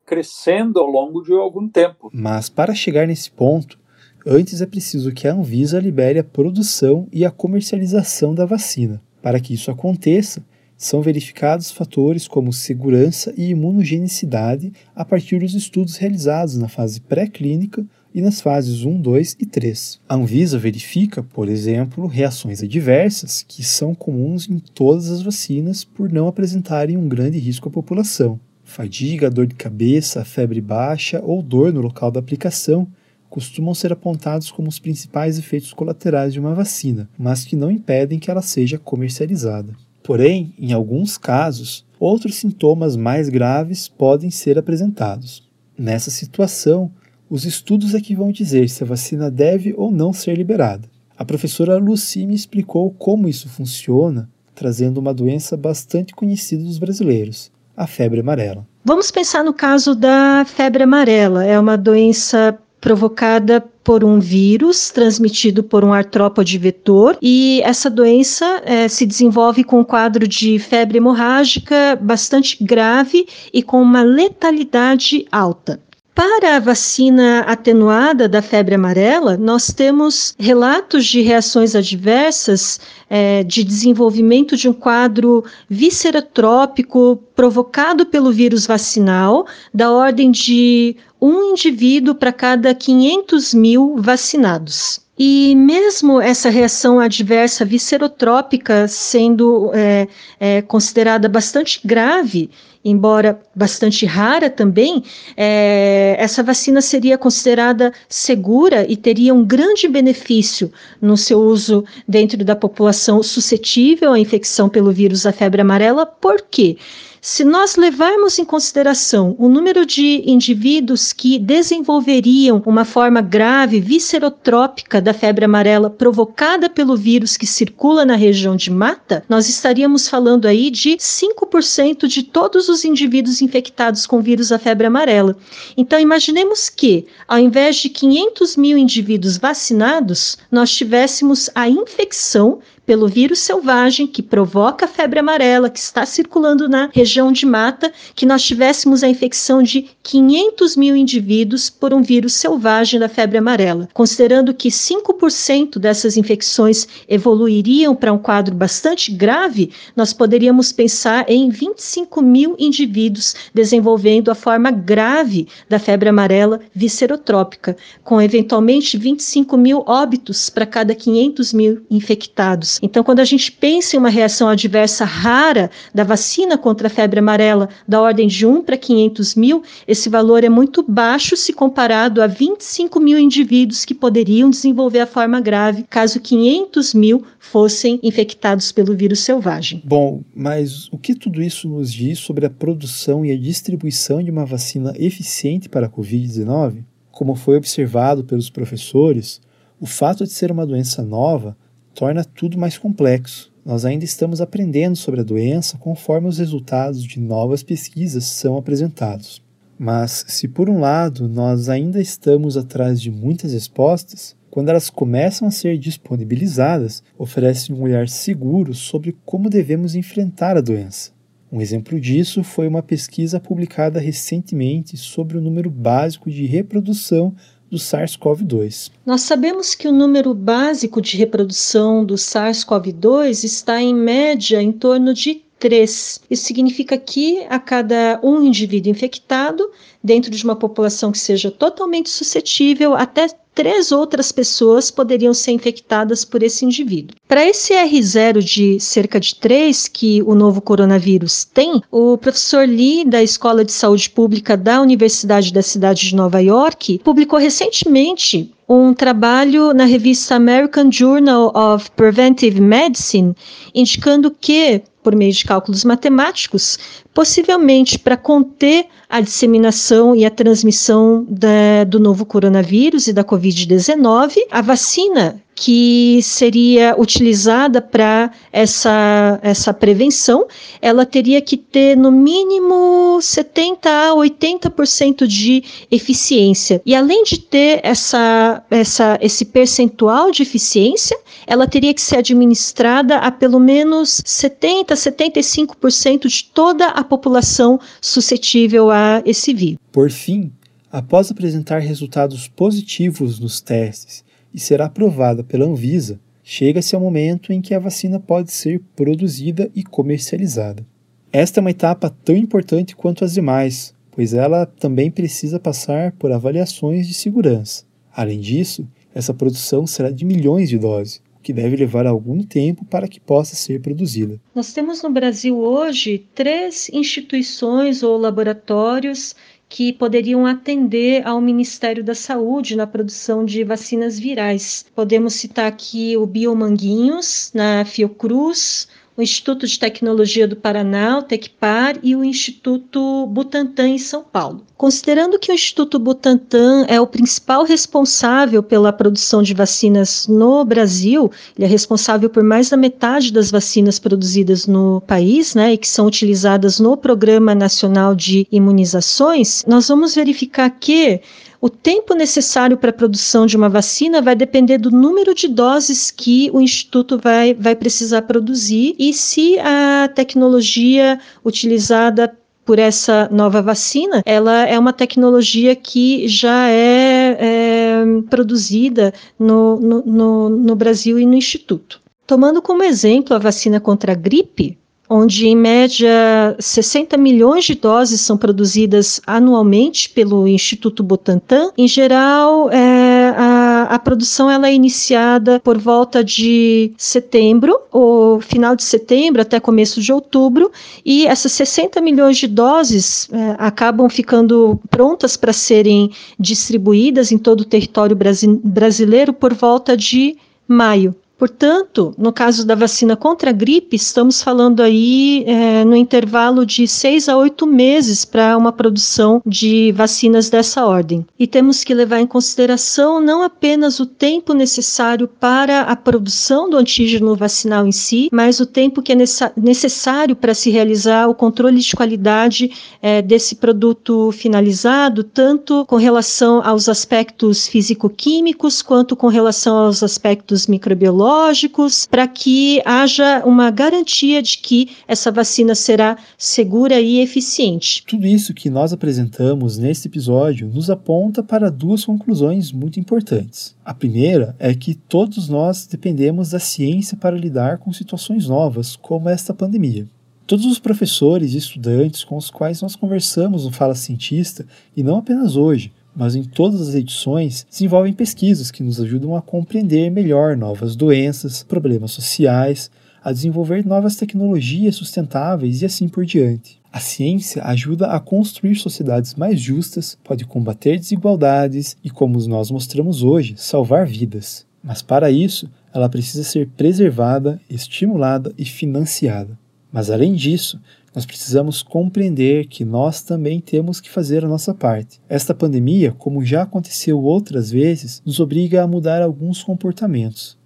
crescendo 0.06 0.78
ao 0.78 0.86
longo 0.86 1.22
de 1.22 1.32
algum 1.32 1.68
tempo. 1.68 2.10
Mas 2.12 2.48
para 2.48 2.74
chegar 2.74 3.06
nesse 3.06 3.30
ponto, 3.30 3.78
antes 4.26 4.60
é 4.60 4.66
preciso 4.66 5.12
que 5.12 5.28
a 5.28 5.32
Anvisa 5.32 5.78
libere 5.78 6.18
a 6.18 6.24
produção 6.24 7.06
e 7.12 7.24
a 7.24 7.30
comercialização 7.30 8.34
da 8.34 8.44
vacina. 8.44 9.02
Para 9.22 9.40
que 9.40 9.54
isso 9.54 9.70
aconteça, 9.70 10.44
são 10.76 11.00
verificados 11.00 11.70
fatores 11.70 12.28
como 12.28 12.52
segurança 12.52 13.32
e 13.36 13.50
imunogenicidade 13.50 14.72
a 14.94 15.04
partir 15.04 15.38
dos 15.38 15.54
estudos 15.54 15.96
realizados 15.96 16.56
na 16.56 16.68
fase 16.68 17.00
pré-clínica 17.00 17.86
e 18.14 18.22
nas 18.22 18.40
fases 18.40 18.84
1, 18.84 19.00
2 19.00 19.36
e 19.40 19.44
3. 19.44 20.00
A 20.08 20.14
Anvisa 20.14 20.58
verifica, 20.58 21.22
por 21.22 21.48
exemplo, 21.48 22.06
reações 22.06 22.62
adversas 22.62 23.44
que 23.46 23.64
são 23.64 23.94
comuns 23.94 24.48
em 24.48 24.58
todas 24.58 25.10
as 25.10 25.20
vacinas 25.20 25.82
por 25.82 26.12
não 26.12 26.28
apresentarem 26.28 26.96
um 26.96 27.08
grande 27.08 27.38
risco 27.38 27.68
à 27.68 27.72
população. 27.72 28.38
Fadiga, 28.62 29.28
dor 29.28 29.46
de 29.46 29.56
cabeça, 29.56 30.24
febre 30.24 30.60
baixa 30.60 31.20
ou 31.22 31.42
dor 31.42 31.72
no 31.72 31.80
local 31.80 32.10
da 32.10 32.20
aplicação 32.20 32.86
costumam 33.34 33.74
ser 33.74 33.92
apontados 33.92 34.52
como 34.52 34.68
os 34.68 34.78
principais 34.78 35.40
efeitos 35.40 35.72
colaterais 35.72 36.32
de 36.32 36.38
uma 36.38 36.54
vacina, 36.54 37.10
mas 37.18 37.44
que 37.44 37.56
não 37.56 37.68
impedem 37.68 38.20
que 38.20 38.30
ela 38.30 38.40
seja 38.40 38.78
comercializada. 38.78 39.74
Porém, 40.04 40.54
em 40.56 40.72
alguns 40.72 41.18
casos, 41.18 41.84
outros 41.98 42.36
sintomas 42.36 42.94
mais 42.94 43.28
graves 43.28 43.88
podem 43.88 44.30
ser 44.30 44.56
apresentados. 44.56 45.42
Nessa 45.76 46.12
situação, 46.12 46.92
os 47.28 47.44
estudos 47.44 47.94
é 47.94 48.00
que 48.00 48.14
vão 48.14 48.30
dizer 48.30 48.68
se 48.68 48.82
a 48.82 48.86
vacina 48.86 49.30
deve 49.30 49.74
ou 49.76 49.90
não 49.90 50.12
ser 50.12 50.36
liberada. 50.36 50.88
A 51.16 51.24
professora 51.24 51.76
Lucy 51.76 52.26
me 52.26 52.34
explicou 52.34 52.90
como 52.90 53.28
isso 53.28 53.48
funciona, 53.48 54.28
trazendo 54.54 54.98
uma 54.98 55.14
doença 55.14 55.56
bastante 55.56 56.14
conhecida 56.14 56.62
dos 56.62 56.78
brasileiros, 56.78 57.50
a 57.76 57.86
febre 57.86 58.20
amarela. 58.20 58.66
Vamos 58.84 59.10
pensar 59.10 59.42
no 59.42 59.52
caso 59.52 59.94
da 59.94 60.44
febre 60.44 60.82
amarela. 60.82 61.44
É 61.44 61.58
uma 61.58 61.76
doença 61.76 62.58
provocada 62.80 63.64
por 63.82 64.04
um 64.04 64.18
vírus 64.18 64.90
transmitido 64.90 65.62
por 65.62 65.84
um 65.84 65.92
artrópode 65.92 66.56
vetor 66.58 67.16
e 67.20 67.60
essa 67.62 67.88
doença 67.88 68.62
é, 68.64 68.88
se 68.88 69.06
desenvolve 69.06 69.64
com 69.64 69.80
um 69.80 69.84
quadro 69.84 70.26
de 70.26 70.58
febre 70.58 70.98
hemorrágica 70.98 71.98
bastante 72.00 72.62
grave 72.62 73.26
e 73.52 73.62
com 73.62 73.80
uma 73.80 74.02
letalidade 74.02 75.26
alta. 75.30 75.80
Para 76.14 76.54
a 76.54 76.60
vacina 76.60 77.40
atenuada 77.40 78.28
da 78.28 78.40
febre 78.40 78.76
amarela, 78.76 79.36
nós 79.36 79.72
temos 79.72 80.32
relatos 80.38 81.06
de 81.06 81.22
reações 81.22 81.74
adversas 81.74 82.78
é, 83.10 83.42
de 83.42 83.64
desenvolvimento 83.64 84.56
de 84.56 84.68
um 84.68 84.72
quadro 84.72 85.42
viscerotrópico 85.68 87.20
provocado 87.34 88.06
pelo 88.06 88.30
vírus 88.30 88.64
vacinal, 88.64 89.44
da 89.72 89.90
ordem 89.90 90.30
de 90.30 90.96
um 91.20 91.50
indivíduo 91.50 92.14
para 92.14 92.32
cada 92.32 92.72
500 92.72 93.52
mil 93.52 93.96
vacinados. 93.98 95.00
E 95.18 95.54
mesmo 95.56 96.20
essa 96.20 96.48
reação 96.48 97.00
adversa 97.00 97.64
viscerotrópica 97.64 98.86
sendo 98.86 99.72
é, 99.74 100.06
é, 100.38 100.62
considerada 100.62 101.28
bastante 101.28 101.80
grave, 101.84 102.50
embora 102.84 103.40
bastante 103.54 104.04
rara 104.04 104.50
também, 104.50 105.02
é, 105.36 106.16
essa 106.18 106.42
vacina 106.42 106.80
seria 106.82 107.16
considerada 107.16 107.92
segura 108.08 108.84
e 108.88 108.96
teria 108.96 109.32
um 109.32 109.44
grande 109.44 109.88
benefício 109.88 110.70
no 111.00 111.16
seu 111.16 111.40
uso 111.40 111.84
dentro 112.06 112.44
da 112.44 112.54
população 112.54 113.22
suscetível 113.22 114.12
à 114.12 114.18
infecção 114.18 114.68
pelo 114.68 114.92
vírus 114.92 115.22
da 115.22 115.32
febre 115.32 115.62
amarela. 115.62 116.04
Por 116.04 116.42
quê? 116.50 116.76
Se 117.26 117.42
nós 117.42 117.76
levarmos 117.76 118.38
em 118.38 118.44
consideração 118.44 119.34
o 119.38 119.48
número 119.48 119.86
de 119.86 120.22
indivíduos 120.26 121.10
que 121.10 121.38
desenvolveriam 121.38 122.62
uma 122.66 122.84
forma 122.84 123.22
grave 123.22 123.80
viscerotrópica 123.80 125.00
da 125.00 125.14
febre 125.14 125.46
amarela 125.46 125.88
provocada 125.88 126.68
pelo 126.68 126.94
vírus 126.94 127.38
que 127.38 127.46
circula 127.46 128.04
na 128.04 128.14
região 128.14 128.54
de 128.54 128.70
mata, 128.70 129.24
nós 129.26 129.48
estaríamos 129.48 130.06
falando 130.06 130.44
aí 130.44 130.70
de 130.70 130.98
5% 130.98 132.06
de 132.06 132.24
todos 132.24 132.68
os 132.68 132.84
indivíduos 132.84 133.40
infectados 133.40 134.06
com 134.06 134.20
vírus 134.20 134.50
da 134.50 134.58
febre 134.58 134.86
amarela. 134.86 135.34
Então, 135.78 135.98
imaginemos 135.98 136.68
que, 136.68 137.06
ao 137.26 137.38
invés 137.38 137.76
de 137.76 137.88
500 137.88 138.54
mil 138.58 138.76
indivíduos 138.76 139.38
vacinados, 139.38 140.36
nós 140.52 140.70
tivéssemos 140.70 141.48
a 141.54 141.70
infecção 141.70 142.58
pelo 142.86 143.08
vírus 143.08 143.38
selvagem 143.38 144.06
que 144.06 144.22
provoca 144.22 144.84
a 144.84 144.88
febre 144.88 145.20
amarela, 145.20 145.70
que 145.70 145.78
está 145.78 146.04
circulando 146.04 146.68
na 146.68 146.90
região 146.92 147.32
de 147.32 147.46
mata, 147.46 147.92
que 148.14 148.26
nós 148.26 148.42
tivéssemos 148.42 149.02
a 149.02 149.08
infecção 149.08 149.62
de 149.62 149.88
500 150.02 150.76
mil 150.76 150.94
indivíduos 150.96 151.70
por 151.70 151.94
um 151.94 152.02
vírus 152.02 152.34
selvagem 152.34 153.00
da 153.00 153.08
febre 153.08 153.38
amarela. 153.38 153.88
Considerando 153.92 154.52
que 154.52 154.68
5% 154.68 155.78
dessas 155.78 156.16
infecções 156.16 156.86
evoluiriam 157.08 157.94
para 157.94 158.12
um 158.12 158.18
quadro 158.18 158.54
bastante 158.54 159.12
grave, 159.12 159.70
nós 159.96 160.12
poderíamos 160.12 160.72
pensar 160.72 161.24
em 161.28 161.48
25 161.48 162.22
mil 162.22 162.54
indivíduos 162.58 163.34
desenvolvendo 163.52 164.30
a 164.30 164.34
forma 164.34 164.70
grave 164.70 165.48
da 165.68 165.78
febre 165.78 166.08
amarela 166.08 166.60
viscerotrópica, 166.74 167.76
com 168.02 168.20
eventualmente 168.20 168.96
25 168.96 169.56
mil 169.56 169.84
óbitos 169.86 170.50
para 170.50 170.66
cada 170.66 170.94
500 170.94 171.52
mil 171.52 171.86
infectados. 171.90 172.73
Então, 172.82 173.02
quando 173.04 173.20
a 173.20 173.24
gente 173.24 173.50
pensa 173.50 173.96
em 173.96 173.98
uma 173.98 174.08
reação 174.08 174.48
adversa 174.48 175.04
rara 175.04 175.70
da 175.94 176.04
vacina 176.04 176.56
contra 176.56 176.86
a 176.86 176.90
febre 176.90 177.18
amarela, 177.20 177.68
da 177.86 178.00
ordem 178.00 178.26
de 178.26 178.46
1 178.46 178.62
para 178.62 178.76
500 178.76 179.34
mil, 179.34 179.62
esse 179.86 180.08
valor 180.08 180.44
é 180.44 180.48
muito 180.48 180.82
baixo 180.82 181.36
se 181.36 181.52
comparado 181.52 182.22
a 182.22 182.26
25 182.26 183.00
mil 183.00 183.18
indivíduos 183.18 183.84
que 183.84 183.94
poderiam 183.94 184.50
desenvolver 184.50 185.00
a 185.00 185.06
forma 185.06 185.40
grave 185.40 185.84
caso 185.88 186.20
500 186.20 186.94
mil 186.94 187.24
fossem 187.38 188.00
infectados 188.02 188.72
pelo 188.72 188.94
vírus 188.94 189.20
selvagem. 189.20 189.82
Bom, 189.84 190.22
mas 190.34 190.88
o 190.90 190.98
que 190.98 191.14
tudo 191.14 191.42
isso 191.42 191.68
nos 191.68 191.92
diz 191.92 192.18
sobre 192.18 192.46
a 192.46 192.50
produção 192.50 193.24
e 193.24 193.30
a 193.30 193.38
distribuição 193.38 194.22
de 194.22 194.30
uma 194.30 194.44
vacina 194.44 194.92
eficiente 194.96 195.68
para 195.68 195.86
a 195.86 195.90
Covid-19? 195.90 196.84
Como 197.10 197.34
foi 197.34 197.56
observado 197.56 198.24
pelos 198.24 198.50
professores, 198.50 199.40
o 199.80 199.86
fato 199.86 200.24
de 200.24 200.32
ser 200.32 200.50
uma 200.50 200.66
doença 200.66 201.02
nova 201.02 201.56
torna 201.94 202.24
tudo 202.24 202.58
mais 202.58 202.76
complexo. 202.76 203.52
Nós 203.64 203.84
ainda 203.84 204.04
estamos 204.04 204.40
aprendendo 204.40 204.96
sobre 204.96 205.20
a 205.20 205.24
doença 205.24 205.78
conforme 205.78 206.28
os 206.28 206.38
resultados 206.38 207.02
de 207.02 207.18
novas 207.18 207.62
pesquisas 207.62 208.24
são 208.24 208.58
apresentados. 208.58 209.42
Mas, 209.78 210.24
se 210.28 210.46
por 210.46 210.68
um 210.68 210.80
lado 210.80 211.28
nós 211.28 211.68
ainda 211.68 212.00
estamos 212.00 212.56
atrás 212.56 213.00
de 213.00 213.10
muitas 213.10 213.52
respostas, 213.52 214.36
quando 214.50 214.68
elas 214.68 214.90
começam 214.90 215.48
a 215.48 215.50
ser 215.50 215.78
disponibilizadas, 215.78 217.02
oferecem 217.18 217.74
um 217.74 217.82
olhar 217.82 218.08
seguro 218.08 218.74
sobre 218.74 219.16
como 219.24 219.50
devemos 219.50 219.94
enfrentar 219.94 220.56
a 220.56 220.60
doença. 220.60 221.10
Um 221.50 221.60
exemplo 221.60 222.00
disso 222.00 222.42
foi 222.42 222.66
uma 222.66 222.82
pesquisa 222.82 223.40
publicada 223.40 224.00
recentemente 224.00 224.96
sobre 224.96 225.38
o 225.38 225.40
número 225.40 225.70
básico 225.70 226.30
de 226.30 226.46
reprodução 226.46 227.34
do 227.74 227.78
SARS-CoV-2. 227.78 228.92
Nós 229.04 229.22
sabemos 229.22 229.74
que 229.74 229.88
o 229.88 229.92
número 229.92 230.32
básico 230.32 231.02
de 231.02 231.16
reprodução 231.16 232.04
do 232.04 232.14
SARS-CoV-2 232.14 233.42
está 233.42 233.82
em 233.82 233.92
média 233.92 234.62
em 234.62 234.70
torno 234.70 235.12
de 235.12 235.43
três. 235.64 236.20
Isso 236.30 236.44
significa 236.44 236.98
que 236.98 237.42
a 237.48 237.58
cada 237.58 238.20
um 238.22 238.42
indivíduo 238.42 238.92
infectado, 238.92 239.66
dentro 240.02 240.30
de 240.30 240.44
uma 240.44 240.54
população 240.54 241.10
que 241.10 241.18
seja 241.18 241.50
totalmente 241.50 242.10
suscetível, 242.10 242.94
até 242.94 243.28
três 243.54 243.90
outras 243.90 244.30
pessoas 244.30 244.90
poderiam 244.90 245.32
ser 245.32 245.52
infectadas 245.52 246.22
por 246.22 246.42
esse 246.42 246.66
indivíduo. 246.66 247.16
Para 247.26 247.46
esse 247.46 247.72
R0 247.72 248.42
de 248.42 248.78
cerca 248.78 249.18
de 249.18 249.36
3 249.36 249.88
que 249.88 250.22
o 250.24 250.34
novo 250.34 250.60
coronavírus 250.60 251.46
tem, 251.46 251.80
o 251.90 252.18
professor 252.18 252.68
Lee, 252.68 253.02
da 253.02 253.22
Escola 253.22 253.64
de 253.64 253.72
Saúde 253.72 254.10
Pública 254.10 254.58
da 254.58 254.82
Universidade 254.82 255.50
da 255.50 255.62
Cidade 255.62 256.08
de 256.08 256.14
Nova 256.14 256.40
York, 256.40 257.00
publicou 257.02 257.38
recentemente 257.38 258.52
um 258.68 258.92
trabalho 258.92 259.72
na 259.72 259.84
revista 259.84 260.34
American 260.34 260.90
Journal 260.90 261.52
of 261.54 261.90
Preventive 261.92 262.60
Medicine, 262.60 263.34
indicando 263.74 264.30
que 264.30 264.82
por 265.04 265.14
meio 265.14 265.32
de 265.32 265.44
cálculos 265.44 265.84
matemáticos, 265.84 266.78
possivelmente 267.12 267.98
para 267.98 268.16
conter 268.16 268.86
a 269.08 269.20
disseminação 269.20 270.16
e 270.16 270.24
a 270.24 270.30
transmissão 270.30 271.24
da, 271.28 271.84
do 271.86 272.00
novo 272.00 272.24
coronavírus 272.24 273.06
e 273.06 273.12
da 273.12 273.22
Covid-19, 273.22 274.38
a 274.50 274.62
vacina 274.62 275.40
que 275.54 276.20
seria 276.22 276.96
utilizada 276.98 277.80
para 277.80 278.30
essa, 278.52 279.38
essa 279.42 279.72
prevenção, 279.72 280.46
ela 280.82 281.06
teria 281.06 281.40
que 281.40 281.56
ter 281.56 281.96
no 281.96 282.10
mínimo 282.10 283.20
70 283.20 283.88
a 283.88 284.14
80% 284.14 285.26
de 285.26 285.62
eficiência. 285.90 286.82
E 286.84 286.94
além 286.94 287.22
de 287.22 287.38
ter 287.38 287.80
essa, 287.84 288.64
essa, 288.68 289.16
esse 289.20 289.44
percentual 289.44 290.32
de 290.32 290.42
eficiência, 290.42 291.16
ela 291.46 291.66
teria 291.66 291.94
que 291.94 292.00
ser 292.00 292.18
administrada 292.18 293.16
a 293.18 293.30
pelo 293.30 293.58
menos 293.58 294.20
70 294.24 294.94
a 294.94 294.96
75% 294.96 296.28
de 296.28 296.44
toda 296.44 296.88
a 296.88 297.04
população 297.04 297.78
suscetível 298.00 298.90
a 298.90 299.22
esse 299.24 299.52
vírus. 299.52 299.78
Por 299.92 300.10
fim, 300.10 300.52
após 300.90 301.30
apresentar 301.30 301.78
resultados 301.78 302.48
positivos 302.48 303.38
nos 303.38 303.60
testes 303.60 304.24
e 304.52 304.60
ser 304.60 304.80
aprovada 304.80 305.42
pela 305.42 305.66
Anvisa, 305.66 306.20
chega-se 306.42 306.94
ao 306.94 307.00
momento 307.00 307.52
em 307.52 307.60
que 307.60 307.74
a 307.74 307.78
vacina 307.78 308.20
pode 308.20 308.52
ser 308.52 308.80
produzida 308.94 309.70
e 309.74 309.82
comercializada. 309.82 310.86
Esta 311.32 311.58
é 311.58 311.62
uma 311.62 311.70
etapa 311.70 312.14
tão 312.24 312.36
importante 312.36 312.94
quanto 312.94 313.24
as 313.24 313.32
demais, 313.34 313.92
pois 314.12 314.34
ela 314.34 314.66
também 314.66 315.10
precisa 315.10 315.58
passar 315.58 316.12
por 316.12 316.30
avaliações 316.30 317.08
de 317.08 317.14
segurança. 317.14 317.82
Além 318.14 318.38
disso, 318.38 318.86
essa 319.12 319.34
produção 319.34 319.86
será 319.86 320.10
de 320.10 320.24
milhões 320.24 320.68
de 320.68 320.78
doses, 320.78 321.20
que 321.44 321.52
deve 321.52 321.76
levar 321.76 322.06
algum 322.06 322.42
tempo 322.42 322.84
para 322.86 323.06
que 323.06 323.20
possa 323.20 323.54
ser 323.54 323.80
produzida. 323.80 324.40
Nós 324.54 324.72
temos 324.72 325.02
no 325.02 325.10
Brasil 325.10 325.56
hoje 325.58 326.26
três 326.34 326.88
instituições 326.92 328.02
ou 328.02 328.16
laboratórios 328.16 329.36
que 329.68 329.92
poderiam 329.92 330.46
atender 330.46 331.26
ao 331.26 331.40
Ministério 331.40 332.02
da 332.02 332.14
Saúde 332.14 332.76
na 332.76 332.86
produção 332.86 333.44
de 333.44 333.64
vacinas 333.64 334.18
virais. 334.18 334.86
Podemos 334.94 335.34
citar 335.34 335.66
aqui 335.66 336.16
o 336.16 336.26
Biomanguinhos, 336.26 337.50
na 337.52 337.84
Fiocruz, 337.84 338.88
o 339.16 339.22
Instituto 339.22 339.66
de 339.66 339.78
Tecnologia 339.78 340.46
do 340.46 340.56
Paraná, 340.56 341.18
o 341.18 341.22
Tecpar, 341.22 341.96
e 342.02 342.16
o 342.16 342.24
Instituto 342.24 343.26
Butantan 343.26 343.88
em 343.88 343.98
São 343.98 344.24
Paulo. 344.24 344.64
Considerando 344.76 345.38
que 345.38 345.52
o 345.52 345.54
Instituto 345.54 345.98
Butantan 345.98 346.84
é 346.88 347.00
o 347.00 347.06
principal 347.06 347.64
responsável 347.64 348.62
pela 348.62 348.92
produção 348.92 349.42
de 349.42 349.54
vacinas 349.54 350.26
no 350.26 350.64
Brasil, 350.64 351.30
ele 351.56 351.64
é 351.64 351.68
responsável 351.68 352.28
por 352.28 352.42
mais 352.42 352.70
da 352.70 352.76
metade 352.76 353.32
das 353.32 353.50
vacinas 353.50 353.98
produzidas 353.98 354.66
no 354.66 355.00
país, 355.06 355.54
né, 355.54 355.72
e 355.72 355.78
que 355.78 355.88
são 355.88 356.06
utilizadas 356.06 356.80
no 356.80 356.96
Programa 356.96 357.54
Nacional 357.54 358.14
de 358.14 358.46
Imunizações, 358.50 359.64
nós 359.66 359.88
vamos 359.88 360.14
verificar 360.14 360.68
que 360.70 361.20
o 361.64 361.70
tempo 361.70 362.12
necessário 362.14 362.76
para 362.76 362.90
a 362.90 362.92
produção 362.92 363.46
de 363.46 363.56
uma 363.56 363.70
vacina 363.70 364.20
vai 364.20 364.36
depender 364.36 364.76
do 364.76 364.90
número 364.90 365.34
de 365.34 365.48
doses 365.48 366.10
que 366.10 366.50
o 366.52 366.60
instituto 366.60 367.16
vai, 367.16 367.54
vai 367.54 367.74
precisar 367.74 368.20
produzir 368.20 368.94
e 368.98 369.14
se 369.14 369.58
a 369.60 370.06
tecnologia 370.14 371.18
utilizada 371.42 372.36
por 372.66 372.78
essa 372.78 373.30
nova 373.32 373.62
vacina, 373.62 374.22
ela 374.26 374.66
é 374.66 374.78
uma 374.78 374.92
tecnologia 374.92 375.74
que 375.74 376.28
já 376.28 376.68
é, 376.68 377.38
é 377.40 378.04
produzida 378.28 379.14
no, 379.38 379.80
no, 379.80 380.02
no, 380.04 380.48
no 380.50 380.76
Brasil 380.76 381.18
e 381.18 381.24
no 381.24 381.34
Instituto. 381.34 381.98
Tomando 382.26 382.60
como 382.60 382.82
exemplo 382.82 383.34
a 383.34 383.38
vacina 383.38 383.80
contra 383.80 384.12
a 384.12 384.14
gripe, 384.14 384.76
onde 385.08 385.46
em 385.46 385.56
média 385.56 386.56
60 386.58 387.16
milhões 387.16 387.64
de 387.64 387.74
doses 387.74 388.20
são 388.20 388.36
produzidas 388.36 389.20
anualmente 389.26 390.08
pelo 390.10 390.48
Instituto 390.48 391.02
Butantan. 391.02 391.70
Em 391.76 391.86
geral, 391.86 392.70
é, 392.70 393.34
a, 393.36 393.88
a, 393.90 393.98
produção 393.98 394.50
ela 394.50 394.68
é 394.68 394.74
iniciada 394.74 395.60
por 395.60 395.78
volta 395.78 396.24
de 396.24 396.92
setembro, 396.96 397.78
ou 397.90 398.40
final 398.40 398.74
de 398.74 398.82
setembro 398.82 399.42
até 399.42 399.60
começo 399.60 400.00
de 400.00 400.12
outubro, 400.12 400.70
e 401.04 401.26
essas 401.26 401.52
60 401.52 402.00
milhões 402.00 402.38
de 402.38 402.46
doses 402.46 403.28
é, 403.32 403.56
acabam 403.58 404.08
ficando 404.08 404.80
prontas 404.90 405.36
para 405.36 405.52
serem 405.52 406.10
distribuídas 406.38 407.30
em 407.30 407.38
todo 407.38 407.60
o 407.60 407.64
território 407.64 408.16
brasi 408.16 408.60
brasileiro 408.62 409.32
por 409.32 409.52
volta 409.52 409.96
de 409.96 410.36
maio. 410.66 411.14
Portanto, 411.36 412.14
no 412.16 412.32
caso 412.32 412.64
da 412.64 412.74
vacina 412.74 413.16
contra 413.16 413.50
a 413.50 413.52
gripe, 413.52 413.96
estamos 413.96 414.40
falando 414.40 414.80
aí 414.80 415.44
é, 415.46 415.84
no 415.84 415.96
intervalo 415.96 416.64
de 416.64 416.86
seis 416.86 417.28
a 417.28 417.36
oito 417.36 417.66
meses 417.66 418.24
para 418.24 418.56
uma 418.56 418.70
produção 418.70 419.42
de 419.44 419.92
vacinas 419.92 420.48
dessa 420.48 420.86
ordem. 420.86 421.26
E 421.38 421.46
temos 421.46 421.82
que 421.82 421.92
levar 421.92 422.20
em 422.20 422.26
consideração 422.26 423.20
não 423.20 423.42
apenas 423.42 423.98
o 423.98 424.06
tempo 424.06 424.54
necessário 424.54 425.26
para 425.26 425.82
a 425.82 425.96
produção 425.96 426.70
do 426.70 426.76
antígeno 426.76 427.34
vacinal 427.34 427.86
em 427.86 427.92
si, 427.92 428.28
mas 428.32 428.60
o 428.60 428.66
tempo 428.66 429.02
que 429.02 429.12
é 429.12 429.16
necessário 429.56 430.36
para 430.36 430.54
se 430.54 430.70
realizar 430.70 431.28
o 431.28 431.34
controle 431.34 431.80
de 431.80 431.96
qualidade 431.96 432.70
é, 433.02 433.20
desse 433.20 433.56
produto 433.56 434.30
finalizado, 434.30 435.24
tanto 435.24 435.84
com 435.86 435.96
relação 435.96 436.62
aos 436.64 436.88
aspectos 436.88 437.66
físico-químicos 437.66 438.82
quanto 438.82 439.16
com 439.16 439.26
relação 439.26 439.76
aos 439.76 440.02
aspectos 440.02 440.68
microbiológicos 440.68 441.23
biológicos, 441.24 442.06
para 442.06 442.28
que 442.28 442.82
haja 442.84 443.42
uma 443.46 443.70
garantia 443.70 444.42
de 444.42 444.58
que 444.58 444.90
essa 445.08 445.32
vacina 445.32 445.74
será 445.74 446.18
segura 446.36 447.00
e 447.00 447.18
eficiente. 447.20 448.04
Tudo 448.06 448.26
isso 448.26 448.52
que 448.52 448.68
nós 448.68 448.92
apresentamos 448.92 449.78
neste 449.78 450.06
episódio 450.06 450.68
nos 450.68 450.90
aponta 450.90 451.42
para 451.42 451.70
duas 451.70 452.04
conclusões 452.04 452.70
muito 452.72 453.00
importantes. 453.00 453.74
A 453.82 453.94
primeira 453.94 454.54
é 454.58 454.74
que 454.74 454.94
todos 454.94 455.48
nós 455.48 455.86
dependemos 455.86 456.50
da 456.50 456.58
ciência 456.58 457.16
para 457.16 457.36
lidar 457.36 457.78
com 457.78 457.90
situações 457.90 458.46
novas, 458.46 458.94
como 458.94 459.30
esta 459.30 459.54
pandemia. 459.54 460.06
Todos 460.46 460.66
os 460.66 460.78
professores 460.78 461.54
e 461.54 461.58
estudantes 461.58 462.22
com 462.22 462.36
os 462.36 462.50
quais 462.50 462.82
nós 462.82 462.94
conversamos 462.94 463.64
no 463.64 463.72
Fala 463.72 463.94
Cientista, 463.94 464.66
e 464.94 465.02
não 465.02 465.16
apenas 465.16 465.56
hoje, 465.56 465.90
mas 466.14 466.36
em 466.36 466.44
todas 466.44 466.80
as 466.80 466.94
edições 466.94 467.66
desenvolvem 467.70 468.12
pesquisas 468.12 468.70
que 468.70 468.82
nos 468.82 469.00
ajudam 469.00 469.34
a 469.34 469.42
compreender 469.42 470.10
melhor 470.10 470.56
novas 470.56 470.94
doenças, 470.94 471.62
problemas 471.62 472.12
sociais, 472.12 472.90
a 473.22 473.32
desenvolver 473.32 473.84
novas 473.86 474.16
tecnologias 474.16 474.96
sustentáveis 474.96 475.82
e 475.82 475.86
assim 475.86 476.08
por 476.08 476.24
diante. 476.26 476.78
A 476.92 477.00
ciência 477.00 477.64
ajuda 477.64 478.06
a 478.08 478.20
construir 478.20 478.76
sociedades 478.76 479.34
mais 479.34 479.60
justas, 479.60 480.16
pode 480.22 480.44
combater 480.44 480.98
desigualdades 480.98 481.96
e, 482.04 482.10
como 482.10 482.38
nós 482.46 482.70
mostramos 482.70 483.22
hoje, 483.22 483.54
salvar 483.56 484.06
vidas. 484.06 484.64
Mas 484.82 485.02
para 485.02 485.30
isso, 485.30 485.68
ela 485.92 486.08
precisa 486.08 486.44
ser 486.44 486.68
preservada, 486.76 487.60
estimulada 487.68 488.52
e 488.58 488.64
financiada. 488.64 489.58
Mas 489.90 490.10
além 490.10 490.34
disso, 490.34 490.78
nós 491.14 491.24
precisamos 491.24 491.82
compreender 491.82 492.66
que 492.66 492.84
nós 492.84 493.22
também 493.22 493.60
temos 493.60 494.00
que 494.00 494.10
fazer 494.10 494.44
a 494.44 494.48
nossa 494.48 494.74
parte. 494.74 495.20
Esta 495.28 495.54
pandemia, 495.54 496.10
como 496.12 496.44
já 496.44 496.62
aconteceu 496.62 497.22
outras 497.22 497.70
vezes, 497.70 498.20
nos 498.26 498.40
obriga 498.40 498.82
a 498.82 498.86
mudar 498.86 499.22
alguns 499.22 499.62
comportamentos. 499.62 500.58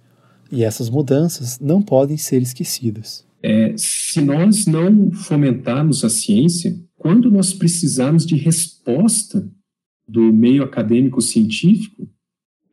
E 0.51 0.63
essas 0.63 0.89
mudanças 0.89 1.59
não 1.59 1.81
podem 1.81 2.17
ser 2.17 2.41
esquecidas. 2.41 3.27
É, 3.43 3.73
se 3.77 4.19
nós 4.21 4.65
não 4.65 5.11
fomentarmos 5.11 6.03
a 6.03 6.09
ciência, 6.09 6.75
quando 6.97 7.29
nós 7.29 7.53
precisarmos 7.53 8.25
de 8.25 8.35
resposta 8.35 9.47
do 10.07 10.33
meio 10.33 10.63
acadêmico 10.63 11.21
científico, 11.21 12.09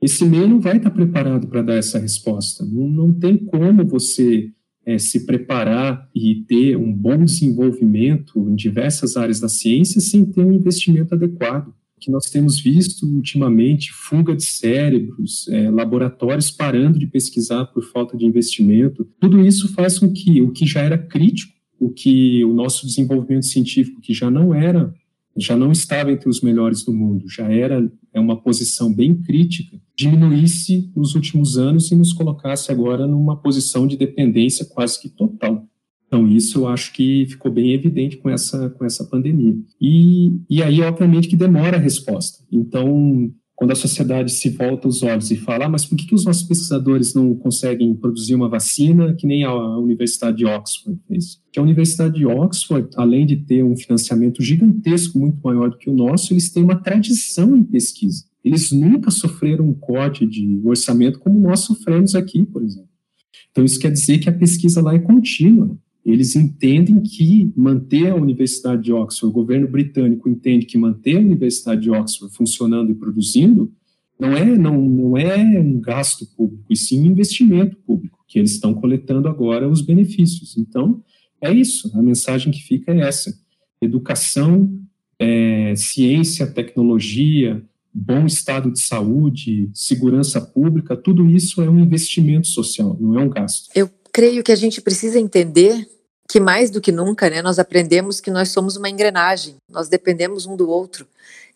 esse 0.00 0.24
meio 0.24 0.48
não 0.48 0.60
vai 0.60 0.78
estar 0.78 0.90
preparado 0.90 1.46
para 1.46 1.62
dar 1.62 1.74
essa 1.74 1.98
resposta. 1.98 2.64
Não, 2.64 2.88
não 2.88 3.12
tem 3.12 3.36
como 3.36 3.86
você 3.86 4.50
é, 4.86 4.96
se 4.98 5.26
preparar 5.26 6.08
e 6.14 6.36
ter 6.46 6.76
um 6.76 6.92
bom 6.92 7.24
desenvolvimento 7.24 8.48
em 8.48 8.54
diversas 8.54 9.16
áreas 9.16 9.40
da 9.40 9.48
ciência 9.48 10.00
sem 10.00 10.24
ter 10.24 10.44
um 10.44 10.52
investimento 10.52 11.14
adequado. 11.14 11.74
Que 11.98 12.10
nós 12.10 12.30
temos 12.30 12.60
visto 12.60 13.06
ultimamente 13.06 13.90
fuga 13.92 14.36
de 14.36 14.44
cérebros, 14.44 15.48
é, 15.48 15.70
laboratórios 15.70 16.50
parando 16.50 16.98
de 16.98 17.06
pesquisar 17.06 17.64
por 17.66 17.82
falta 17.82 18.16
de 18.16 18.24
investimento. 18.24 19.08
Tudo 19.18 19.44
isso 19.44 19.72
faz 19.72 19.98
com 19.98 20.12
que 20.12 20.40
o 20.40 20.52
que 20.52 20.66
já 20.66 20.82
era 20.82 20.98
crítico 20.98 21.56
o 21.78 21.90
que 21.90 22.44
o 22.44 22.52
nosso 22.52 22.86
desenvolvimento 22.86 23.46
científico, 23.46 24.00
que 24.00 24.14
já 24.14 24.30
não 24.30 24.54
era, 24.54 24.94
já 25.36 25.56
não 25.56 25.70
estava 25.70 26.10
entre 26.10 26.28
os 26.28 26.40
melhores 26.40 26.82
do 26.82 26.92
mundo, 26.92 27.28
já 27.28 27.50
era 27.50 27.90
é 28.12 28.20
uma 28.20 28.40
posição 28.40 28.92
bem 28.92 29.14
crítica, 29.14 29.78
diminuísse 29.94 30.90
nos 30.96 31.14
últimos 31.14 31.58
anos 31.58 31.90
e 31.90 31.96
nos 31.96 32.12
colocasse 32.12 32.72
agora 32.72 33.06
numa 33.06 33.36
posição 33.36 33.86
de 33.86 33.96
dependência 33.96 34.64
quase 34.64 35.00
que 35.00 35.08
total. 35.08 35.66
Então, 36.06 36.26
isso 36.28 36.60
eu 36.60 36.68
acho 36.68 36.92
que 36.92 37.26
ficou 37.26 37.50
bem 37.50 37.72
evidente 37.72 38.16
com 38.16 38.30
essa, 38.30 38.70
com 38.70 38.84
essa 38.84 39.04
pandemia. 39.04 39.54
E, 39.80 40.40
e 40.48 40.62
aí, 40.62 40.80
obviamente, 40.80 41.28
que 41.28 41.36
demora 41.36 41.76
a 41.76 41.80
resposta. 41.80 42.44
Então, 42.50 43.30
quando 43.56 43.70
a 43.70 43.74
sociedade 43.74 44.30
se 44.30 44.50
volta 44.50 44.86
os 44.86 45.02
olhos 45.02 45.30
e 45.30 45.36
fala, 45.36 45.64
ah, 45.64 45.68
mas 45.68 45.86
por 45.86 45.96
que, 45.96 46.06
que 46.06 46.14
os 46.14 46.26
nossos 46.26 46.42
pesquisadores 46.42 47.14
não 47.14 47.34
conseguem 47.34 47.94
produzir 47.94 48.34
uma 48.34 48.50
vacina 48.50 49.14
que 49.14 49.26
nem 49.26 49.44
a 49.44 49.78
Universidade 49.78 50.36
de 50.36 50.44
Oxford 50.44 51.00
fez? 51.08 51.40
Que 51.50 51.58
a 51.58 51.62
Universidade 51.62 52.16
de 52.16 52.26
Oxford, 52.26 52.90
além 52.96 53.24
de 53.24 53.36
ter 53.36 53.64
um 53.64 53.74
financiamento 53.74 54.42
gigantesco, 54.42 55.18
muito 55.18 55.40
maior 55.42 55.70
do 55.70 55.78
que 55.78 55.88
o 55.88 55.94
nosso, 55.94 56.34
eles 56.34 56.50
têm 56.50 56.62
uma 56.62 56.76
tradição 56.76 57.56
em 57.56 57.64
pesquisa. 57.64 58.26
Eles 58.44 58.70
nunca 58.70 59.10
sofreram 59.10 59.66
um 59.66 59.74
corte 59.74 60.26
de 60.26 60.60
orçamento 60.62 61.18
como 61.18 61.40
nós 61.40 61.60
sofremos 61.60 62.14
aqui, 62.14 62.44
por 62.44 62.62
exemplo. 62.62 62.90
Então, 63.50 63.64
isso 63.64 63.80
quer 63.80 63.90
dizer 63.90 64.18
que 64.18 64.28
a 64.28 64.32
pesquisa 64.32 64.82
lá 64.82 64.94
é 64.94 64.98
contínua 64.98 65.78
eles 66.06 66.36
entendem 66.36 67.00
que 67.00 67.50
manter 67.56 68.10
a 68.10 68.14
Universidade 68.14 68.84
de 68.84 68.92
Oxford, 68.92 69.28
o 69.28 69.34
governo 69.34 69.66
britânico 69.66 70.28
entende 70.28 70.64
que 70.64 70.78
manter 70.78 71.16
a 71.16 71.20
Universidade 71.20 71.82
de 71.82 71.90
Oxford 71.90 72.32
funcionando 72.32 72.92
e 72.92 72.94
produzindo 72.94 73.72
não 74.18 74.32
é, 74.32 74.44
não, 74.56 74.80
não 74.80 75.18
é 75.18 75.36
um 75.58 75.80
gasto 75.80 76.24
público, 76.36 76.64
e 76.70 76.76
sim 76.76 77.02
um 77.02 77.06
investimento 77.06 77.76
público, 77.78 78.24
que 78.28 78.38
eles 78.38 78.52
estão 78.52 78.72
coletando 78.72 79.28
agora 79.28 79.68
os 79.68 79.82
benefícios. 79.82 80.56
Então, 80.56 81.02
é 81.40 81.52
isso, 81.52 81.90
a 81.92 82.00
mensagem 82.00 82.52
que 82.52 82.62
fica 82.62 82.92
é 82.92 83.00
essa. 83.00 83.36
Educação, 83.82 84.72
é, 85.18 85.74
ciência, 85.76 86.46
tecnologia, 86.46 87.62
bom 87.92 88.24
estado 88.26 88.70
de 88.70 88.80
saúde, 88.80 89.68
segurança 89.74 90.40
pública, 90.40 90.96
tudo 90.96 91.28
isso 91.28 91.60
é 91.60 91.68
um 91.68 91.80
investimento 91.80 92.46
social, 92.46 92.96
não 93.00 93.18
é 93.18 93.22
um 93.22 93.28
gasto. 93.28 93.70
Eu 93.74 93.90
creio 94.16 94.42
que 94.42 94.50
a 94.50 94.56
gente 94.56 94.80
precisa 94.80 95.20
entender 95.20 95.86
que 96.26 96.40
mais 96.40 96.70
do 96.70 96.80
que 96.80 96.90
nunca, 96.90 97.28
né, 97.28 97.42
nós 97.42 97.58
aprendemos 97.58 98.18
que 98.18 98.30
nós 98.30 98.48
somos 98.48 98.74
uma 98.74 98.88
engrenagem, 98.88 99.56
nós 99.70 99.90
dependemos 99.90 100.46
um 100.46 100.56
do 100.56 100.70
outro, 100.70 101.06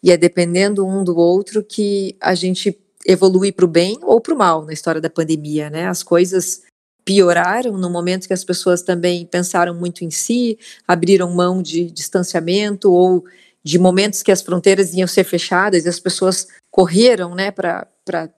e 0.03 0.11
é 0.11 0.17
dependendo 0.19 0.87
um 0.87 1.03
do 1.03 1.17
outro 1.17 1.65
que 1.65 2.15
a 2.21 2.35
gente 2.35 2.79
evolui 3.07 3.51
para 3.51 3.65
o 3.65 3.69
bem 3.69 3.99
ou 4.03 4.21
para 4.21 4.35
o 4.35 4.37
mal 4.37 4.67
na 4.67 4.75
história 4.75 5.01
da 5.01 5.09
pandemia, 5.09 5.71
né? 5.71 5.89
As 5.89 6.03
coisas 6.03 6.61
pioraram 7.03 7.79
no 7.79 7.89
momento 7.89 8.27
que 8.27 8.35
as 8.35 8.45
pessoas 8.45 8.83
também 8.83 9.25
pensaram 9.25 9.75
muito 9.75 10.05
em 10.05 10.11
si, 10.11 10.59
abriram 10.87 11.33
mão 11.33 11.63
de 11.63 11.91
distanciamento 11.91 12.93
ou 12.93 13.25
de 13.63 13.79
momentos 13.79 14.23
que 14.23 14.33
as 14.33 14.43
fronteiras 14.43 14.95
iam 14.95 15.07
ser 15.07 15.25
fechadas 15.25 15.85
e 15.85 15.89
as 15.89 15.99
pessoas 15.99 16.49
correram, 16.71 17.35
né, 17.35 17.51
para, 17.51 17.87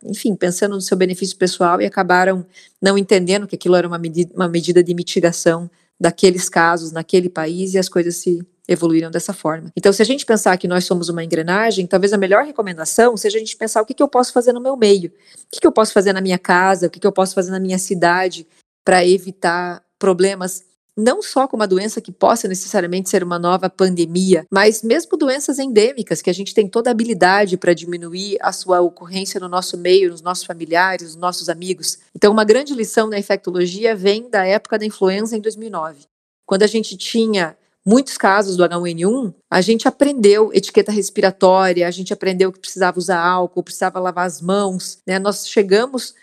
enfim, 0.02 0.34
pensando 0.34 0.74
no 0.74 0.80
seu 0.80 0.96
benefício 0.96 1.36
pessoal 1.36 1.80
e 1.80 1.86
acabaram 1.86 2.44
não 2.80 2.98
entendendo 2.98 3.46
que 3.46 3.54
aquilo 3.54 3.76
era 3.76 3.86
uma 3.86 3.98
medida, 3.98 4.32
uma 4.34 4.48
medida 4.48 4.82
de 4.82 4.94
mitigação 4.94 5.70
daqueles 6.00 6.48
casos 6.48 6.90
naquele 6.90 7.28
país 7.28 7.74
e 7.74 7.78
as 7.78 7.88
coisas 7.88 8.16
se 8.16 8.44
evoluíram 8.66 9.10
dessa 9.10 9.32
forma. 9.32 9.70
Então, 9.76 9.92
se 9.92 10.02
a 10.02 10.04
gente 10.04 10.26
pensar 10.26 10.56
que 10.56 10.66
nós 10.66 10.84
somos 10.84 11.08
uma 11.08 11.22
engrenagem, 11.22 11.86
talvez 11.86 12.12
a 12.12 12.18
melhor 12.18 12.44
recomendação 12.44 13.16
seja 13.16 13.36
a 13.36 13.40
gente 13.40 13.56
pensar 13.56 13.82
o 13.82 13.86
que, 13.86 13.94
que 13.94 14.02
eu 14.02 14.08
posso 14.08 14.32
fazer 14.32 14.52
no 14.52 14.60
meu 14.60 14.76
meio, 14.76 15.10
o 15.10 15.46
que, 15.50 15.60
que 15.60 15.66
eu 15.66 15.72
posso 15.72 15.92
fazer 15.92 16.12
na 16.12 16.20
minha 16.20 16.38
casa, 16.38 16.86
o 16.86 16.90
que, 16.90 16.98
que 16.98 17.06
eu 17.06 17.12
posso 17.12 17.34
fazer 17.34 17.50
na 17.50 17.60
minha 17.60 17.78
cidade 17.78 18.46
para 18.84 19.06
evitar 19.06 19.82
problemas 19.98 20.64
não 20.96 21.22
só 21.22 21.48
com 21.48 21.56
uma 21.56 21.66
doença 21.66 22.00
que 22.00 22.12
possa 22.12 22.46
necessariamente 22.46 23.08
ser 23.08 23.22
uma 23.22 23.38
nova 23.38 23.70
pandemia, 23.70 24.46
mas 24.50 24.82
mesmo 24.82 25.16
doenças 25.16 25.58
endêmicas, 25.58 26.20
que 26.20 26.30
a 26.30 26.34
gente 26.34 26.54
tem 26.54 26.68
toda 26.68 26.90
a 26.90 26.92
habilidade 26.92 27.56
para 27.56 27.74
diminuir 27.74 28.36
a 28.40 28.52
sua 28.52 28.80
ocorrência 28.80 29.40
no 29.40 29.48
nosso 29.48 29.78
meio, 29.78 30.10
nos 30.10 30.22
nossos 30.22 30.44
familiares, 30.44 31.08
nos 31.08 31.16
nossos 31.16 31.48
amigos. 31.48 31.98
Então, 32.14 32.32
uma 32.32 32.44
grande 32.44 32.74
lição 32.74 33.08
na 33.08 33.18
infectologia 33.18 33.96
vem 33.96 34.28
da 34.28 34.44
época 34.44 34.78
da 34.78 34.86
influenza 34.86 35.36
em 35.36 35.40
2009. 35.40 36.06
Quando 36.44 36.62
a 36.62 36.66
gente 36.66 36.96
tinha 36.96 37.56
muitos 37.84 38.16
casos 38.16 38.56
do 38.56 38.64
H1N1, 38.64 39.34
a 39.50 39.60
gente 39.60 39.88
aprendeu 39.88 40.52
etiqueta 40.52 40.92
respiratória, 40.92 41.86
a 41.86 41.90
gente 41.90 42.12
aprendeu 42.12 42.52
que 42.52 42.60
precisava 42.60 42.98
usar 42.98 43.18
álcool, 43.18 43.62
precisava 43.62 43.98
lavar 43.98 44.26
as 44.26 44.40
mãos, 44.40 44.98
né? 45.06 45.18
Nós 45.18 45.48
chegamos 45.48 46.14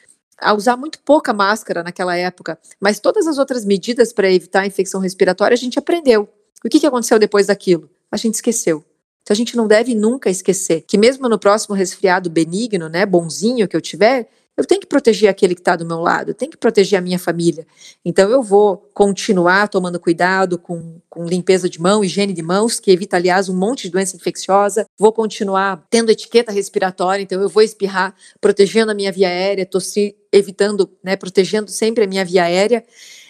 a 0.41 0.53
usar 0.53 0.77
muito 0.77 0.99
pouca 0.99 1.33
máscara 1.33 1.83
naquela 1.83 2.15
época, 2.15 2.57
mas 2.79 2.99
todas 2.99 3.27
as 3.27 3.37
outras 3.37 3.65
medidas 3.65 4.13
para 4.13 4.31
evitar 4.31 4.61
a 4.61 4.67
infecção 4.67 4.99
respiratória 4.99 5.55
a 5.55 5.57
gente 5.57 5.79
aprendeu. 5.79 6.29
O 6.63 6.69
que, 6.69 6.79
que 6.79 6.87
aconteceu 6.87 7.17
depois 7.17 7.47
daquilo? 7.47 7.89
A 8.11 8.17
gente 8.17 8.35
esqueceu. 8.35 8.83
Então 9.21 9.33
a 9.33 9.37
gente 9.37 9.55
não 9.55 9.67
deve 9.67 9.93
nunca 9.93 10.29
esquecer 10.29 10.81
que 10.87 10.97
mesmo 10.97 11.29
no 11.29 11.37
próximo 11.37 11.75
resfriado 11.75 12.29
benigno, 12.29 12.89
né, 12.89 13.05
bonzinho 13.05 13.67
que 13.67 13.75
eu 13.75 13.81
tiver, 13.81 14.29
eu 14.59 14.65
tenho 14.65 14.81
que 14.81 14.87
proteger 14.87 15.29
aquele 15.29 15.55
que 15.55 15.61
está 15.61 15.77
do 15.77 15.85
meu 15.85 16.01
lado, 16.01 16.31
eu 16.31 16.33
tenho 16.33 16.51
que 16.51 16.57
proteger 16.57 16.99
a 16.99 17.01
minha 17.01 17.17
família. 17.17 17.65
Então 18.03 18.29
eu 18.29 18.43
vou 18.43 18.89
continuar 18.93 19.69
tomando 19.69 19.97
cuidado 19.97 20.59
com, 20.59 20.99
com 21.09 21.25
limpeza 21.25 21.69
de 21.69 21.79
mão, 21.81 22.03
higiene 22.03 22.33
de 22.33 22.41
mãos, 22.41 22.77
que 22.77 22.91
evita, 22.91 23.15
aliás, 23.15 23.47
um 23.47 23.55
monte 23.55 23.83
de 23.83 23.91
doença 23.91 24.17
infecciosa. 24.17 24.85
Vou 24.97 25.13
continuar 25.13 25.87
tendo 25.89 26.11
etiqueta 26.11 26.51
respiratória, 26.51 27.23
então 27.23 27.41
eu 27.41 27.47
vou 27.47 27.63
espirrar, 27.63 28.13
protegendo 28.41 28.91
a 28.91 28.93
minha 28.93 29.13
via 29.13 29.29
aérea, 29.29 29.65
tossir, 29.65 30.15
evitando, 30.31 30.89
né, 31.03 31.15
protegendo 31.15 31.69
sempre 31.69 32.03
a 32.03 32.07
minha 32.07 32.25
via 32.25 32.43
aérea. 32.43 32.83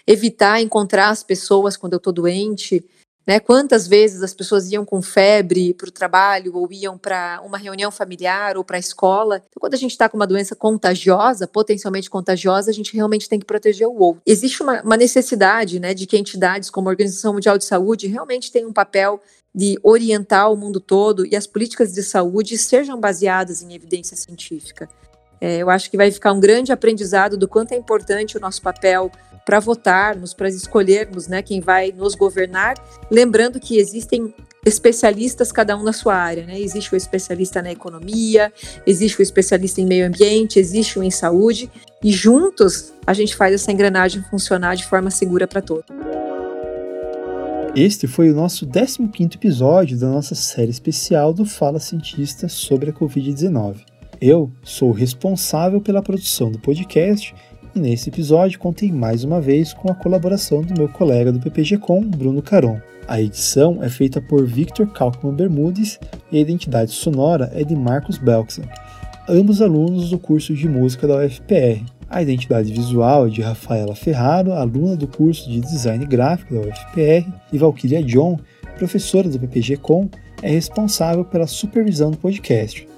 Evitar 0.06 0.62
encontrar 0.62 1.10
as 1.10 1.24
pessoas 1.24 1.78
quando 1.78 1.94
eu 1.94 1.98
estou 1.98 2.12
doente, 2.12 2.84
né? 3.30 3.40
Quantas 3.40 3.88
vezes 3.88 4.24
as 4.24 4.34
pessoas 4.34 4.72
iam 4.72 4.84
com 4.84 5.04
febre 5.04 5.72
para 5.76 5.88
o 5.88 5.92
trabalho 5.92 6.56
ou 6.56 6.68
iam 6.72 6.98
para 6.98 7.40
uma 7.46 7.60
reunião 7.60 7.92
familiar 7.92 8.58
ou 8.58 8.64
para 8.64 8.78
a 8.78 8.80
escola. 8.80 9.36
Então, 9.36 9.60
quando 9.60 9.76
a 9.76 9.78
gente 9.78 9.92
está 9.92 10.10
com 10.10 10.18
uma 10.18 10.26
doença 10.26 10.56
contagiosa, 10.56 11.48
potencialmente 11.48 12.10
contagiosa, 12.10 12.72
a 12.72 12.74
gente 12.74 12.92
realmente 12.96 13.30
tem 13.30 13.38
que 13.38 13.46
proteger 13.46 13.88
o 13.88 14.00
outro. 14.00 14.24
Existe 14.26 14.64
uma, 14.64 14.82
uma 14.82 14.98
necessidade 14.98 15.80
né, 15.80 15.94
de 15.94 16.08
que 16.08 16.18
entidades 16.18 16.72
como 16.72 16.90
a 16.90 16.92
Organização 16.92 17.34
Mundial 17.34 17.60
de 17.60 17.66
Saúde 17.66 18.08
realmente 18.08 18.52
tenham 18.52 18.72
um 18.72 18.74
papel 18.74 19.22
de 19.54 19.80
orientar 19.84 20.52
o 20.52 20.58
mundo 20.58 20.80
todo 20.80 21.24
e 21.24 21.36
as 21.36 21.46
políticas 21.46 21.94
de 21.94 22.02
saúde 22.02 22.58
sejam 22.58 23.00
baseadas 23.00 23.62
em 23.62 23.76
evidência 23.76 24.18
científica. 24.18 24.90
É, 25.42 25.58
eu 25.58 25.70
acho 25.70 25.90
que 25.90 25.98
vai 25.98 26.12
ficar 26.12 26.34
um 26.34 26.40
grande 26.40 26.72
aprendizado 26.72 27.38
do 27.38 27.48
quanto 27.48 27.74
é 27.74 27.78
importante 27.78 28.38
o 28.38 28.40
nosso 28.40 28.62
papel 28.62 29.12
para 29.46 29.60
votarmos, 29.60 30.34
para 30.34 30.48
escolhermos 30.48 31.28
né, 31.28 31.42
quem 31.42 31.60
vai 31.60 31.92
nos 31.92 32.14
governar, 32.14 32.76
lembrando 33.10 33.60
que 33.60 33.80
existem 33.80 34.34
especialistas, 34.66 35.52
cada 35.52 35.76
um 35.76 35.84
na 35.84 35.94
sua 35.94 36.16
área. 36.16 36.46
Né? 36.46 36.60
Existe 36.60 36.94
o 36.94 36.96
especialista 36.96 37.62
na 37.62 37.72
economia, 37.72 38.54
existe 38.86 39.20
o 39.20 39.24
especialista 39.24 39.82
em 39.82 39.86
meio 39.86 40.06
ambiente, 40.06 40.60
existe 40.60 41.00
o 41.00 41.04
em 41.04 41.10
saúde, 41.10 41.70
e 42.04 42.12
juntos 42.12 42.94
a 43.08 43.14
gente 43.14 43.36
faz 43.36 43.54
essa 43.54 43.72
engrenagem 43.72 44.24
funcionar 44.30 44.76
de 44.76 44.86
forma 44.86 45.10
segura 45.10 45.48
para 45.48 45.62
todos. 45.62 45.86
Este 47.76 48.08
foi 48.08 48.30
o 48.30 48.36
nosso 48.36 48.68
15 48.68 49.30
episódio 49.36 49.98
da 49.98 50.08
nossa 50.08 50.36
série 50.36 50.72
especial 50.72 51.34
do 51.34 51.46
Fala 51.46 51.80
Cientista 51.80 52.50
sobre 52.50 52.90
a 52.90 52.94
Covid-19. 52.94 53.99
Eu 54.22 54.52
sou 54.62 54.92
responsável 54.92 55.80
pela 55.80 56.02
produção 56.02 56.52
do 56.52 56.60
podcast 56.60 57.34
e 57.74 57.80
nesse 57.80 58.10
episódio 58.10 58.60
contei 58.60 58.92
mais 58.92 59.24
uma 59.24 59.40
vez 59.40 59.72
com 59.72 59.90
a 59.90 59.96
colaboração 59.96 60.62
do 60.62 60.78
meu 60.78 60.90
colega 60.90 61.32
do 61.32 61.40
PPG-Com, 61.40 62.02
Bruno 62.02 62.42
Caron. 62.42 62.82
A 63.08 63.22
edição 63.22 63.82
é 63.82 63.88
feita 63.88 64.20
por 64.20 64.46
Victor 64.46 64.88
Kalkman 64.88 65.34
Bermudes 65.34 65.98
e 66.30 66.38
a 66.38 66.42
identidade 66.42 66.92
sonora 66.92 67.50
é 67.54 67.64
de 67.64 67.74
Marcos 67.78 68.18
Belksan, 68.18 68.64
ambos 69.30 69.62
alunos 69.62 70.10
do 70.10 70.20
curso 70.20 70.54
de 70.54 70.68
música 70.68 71.08
da 71.08 71.16
UFPR. 71.16 71.82
A 72.10 72.22
identidade 72.22 72.74
visual 72.74 73.28
é 73.28 73.30
de 73.30 73.42
Rafaela 73.42 73.96
Ferraro, 73.96 74.52
aluna 74.52 74.98
do 74.98 75.08
curso 75.08 75.50
de 75.50 75.62
design 75.62 76.06
gráfico 76.06 76.56
da 76.56 76.60
UFPR, 76.60 77.26
e 77.54 77.58
Valkyria 77.58 78.04
John, 78.04 78.38
professora 78.78 79.30
do 79.30 79.40
PPG-Com, 79.40 80.10
é 80.42 80.50
responsável 80.50 81.24
pela 81.24 81.48
supervisão 81.48 82.12
do 82.12 82.18
podcast. 82.18 82.89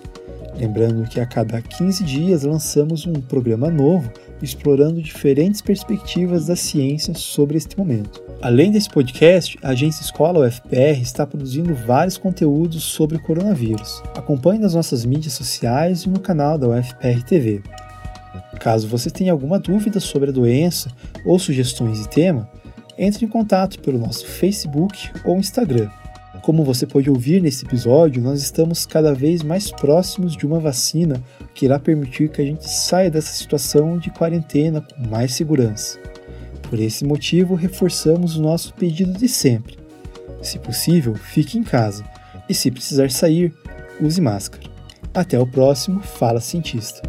Lembrando 0.55 1.07
que 1.07 1.19
a 1.19 1.25
cada 1.25 1.61
15 1.61 2.03
dias 2.03 2.43
lançamos 2.43 3.05
um 3.05 3.13
programa 3.13 3.69
novo 3.69 4.11
explorando 4.41 5.01
diferentes 5.01 5.61
perspectivas 5.61 6.47
da 6.47 6.55
ciência 6.55 7.13
sobre 7.13 7.57
este 7.57 7.77
momento. 7.77 8.21
Além 8.41 8.71
desse 8.71 8.89
podcast, 8.89 9.57
a 9.61 9.69
agência 9.69 10.03
Escola 10.03 10.45
UFPR 10.45 10.99
está 11.01 11.25
produzindo 11.25 11.73
vários 11.73 12.17
conteúdos 12.17 12.83
sobre 12.83 13.17
o 13.17 13.21
coronavírus. 13.21 14.01
Acompanhe 14.15 14.59
nas 14.59 14.73
nossas 14.73 15.05
mídias 15.05 15.33
sociais 15.33 16.03
e 16.03 16.09
no 16.09 16.19
canal 16.19 16.57
da 16.57 16.67
UFPR 16.67 17.23
TV. 17.23 17.61
Caso 18.59 18.87
você 18.87 19.09
tenha 19.09 19.31
alguma 19.31 19.59
dúvida 19.59 19.99
sobre 19.99 20.29
a 20.29 20.33
doença 20.33 20.89
ou 21.25 21.39
sugestões 21.39 21.99
de 21.99 22.09
tema, 22.09 22.49
entre 22.97 23.25
em 23.25 23.27
contato 23.29 23.79
pelo 23.79 23.97
nosso 23.97 24.25
Facebook 24.25 25.11
ou 25.23 25.37
Instagram. 25.37 25.89
Como 26.41 26.63
você 26.63 26.87
pode 26.87 27.07
ouvir 27.07 27.39
nesse 27.39 27.65
episódio, 27.65 28.21
nós 28.21 28.41
estamos 28.41 28.83
cada 28.83 29.13
vez 29.13 29.43
mais 29.43 29.69
próximos 29.69 30.35
de 30.35 30.43
uma 30.43 30.59
vacina 30.59 31.21
que 31.53 31.65
irá 31.65 31.77
permitir 31.77 32.29
que 32.29 32.41
a 32.41 32.45
gente 32.45 32.67
saia 32.67 33.11
dessa 33.11 33.31
situação 33.31 33.99
de 33.99 34.09
quarentena 34.09 34.81
com 34.81 35.07
mais 35.07 35.35
segurança. 35.35 35.99
Por 36.63 36.79
esse 36.79 37.05
motivo, 37.05 37.53
reforçamos 37.53 38.37
o 38.37 38.41
nosso 38.41 38.73
pedido 38.73 39.13
de 39.13 39.27
sempre. 39.27 39.77
Se 40.41 40.57
possível, 40.57 41.13
fique 41.13 41.59
em 41.59 41.63
casa 41.63 42.03
e 42.49 42.55
se 42.55 42.71
precisar 42.71 43.11
sair, 43.11 43.53
use 44.01 44.19
máscara. 44.19 44.63
Até 45.13 45.37
o 45.37 45.45
próximo 45.45 45.99
Fala 45.99 46.39
Cientista. 46.39 47.03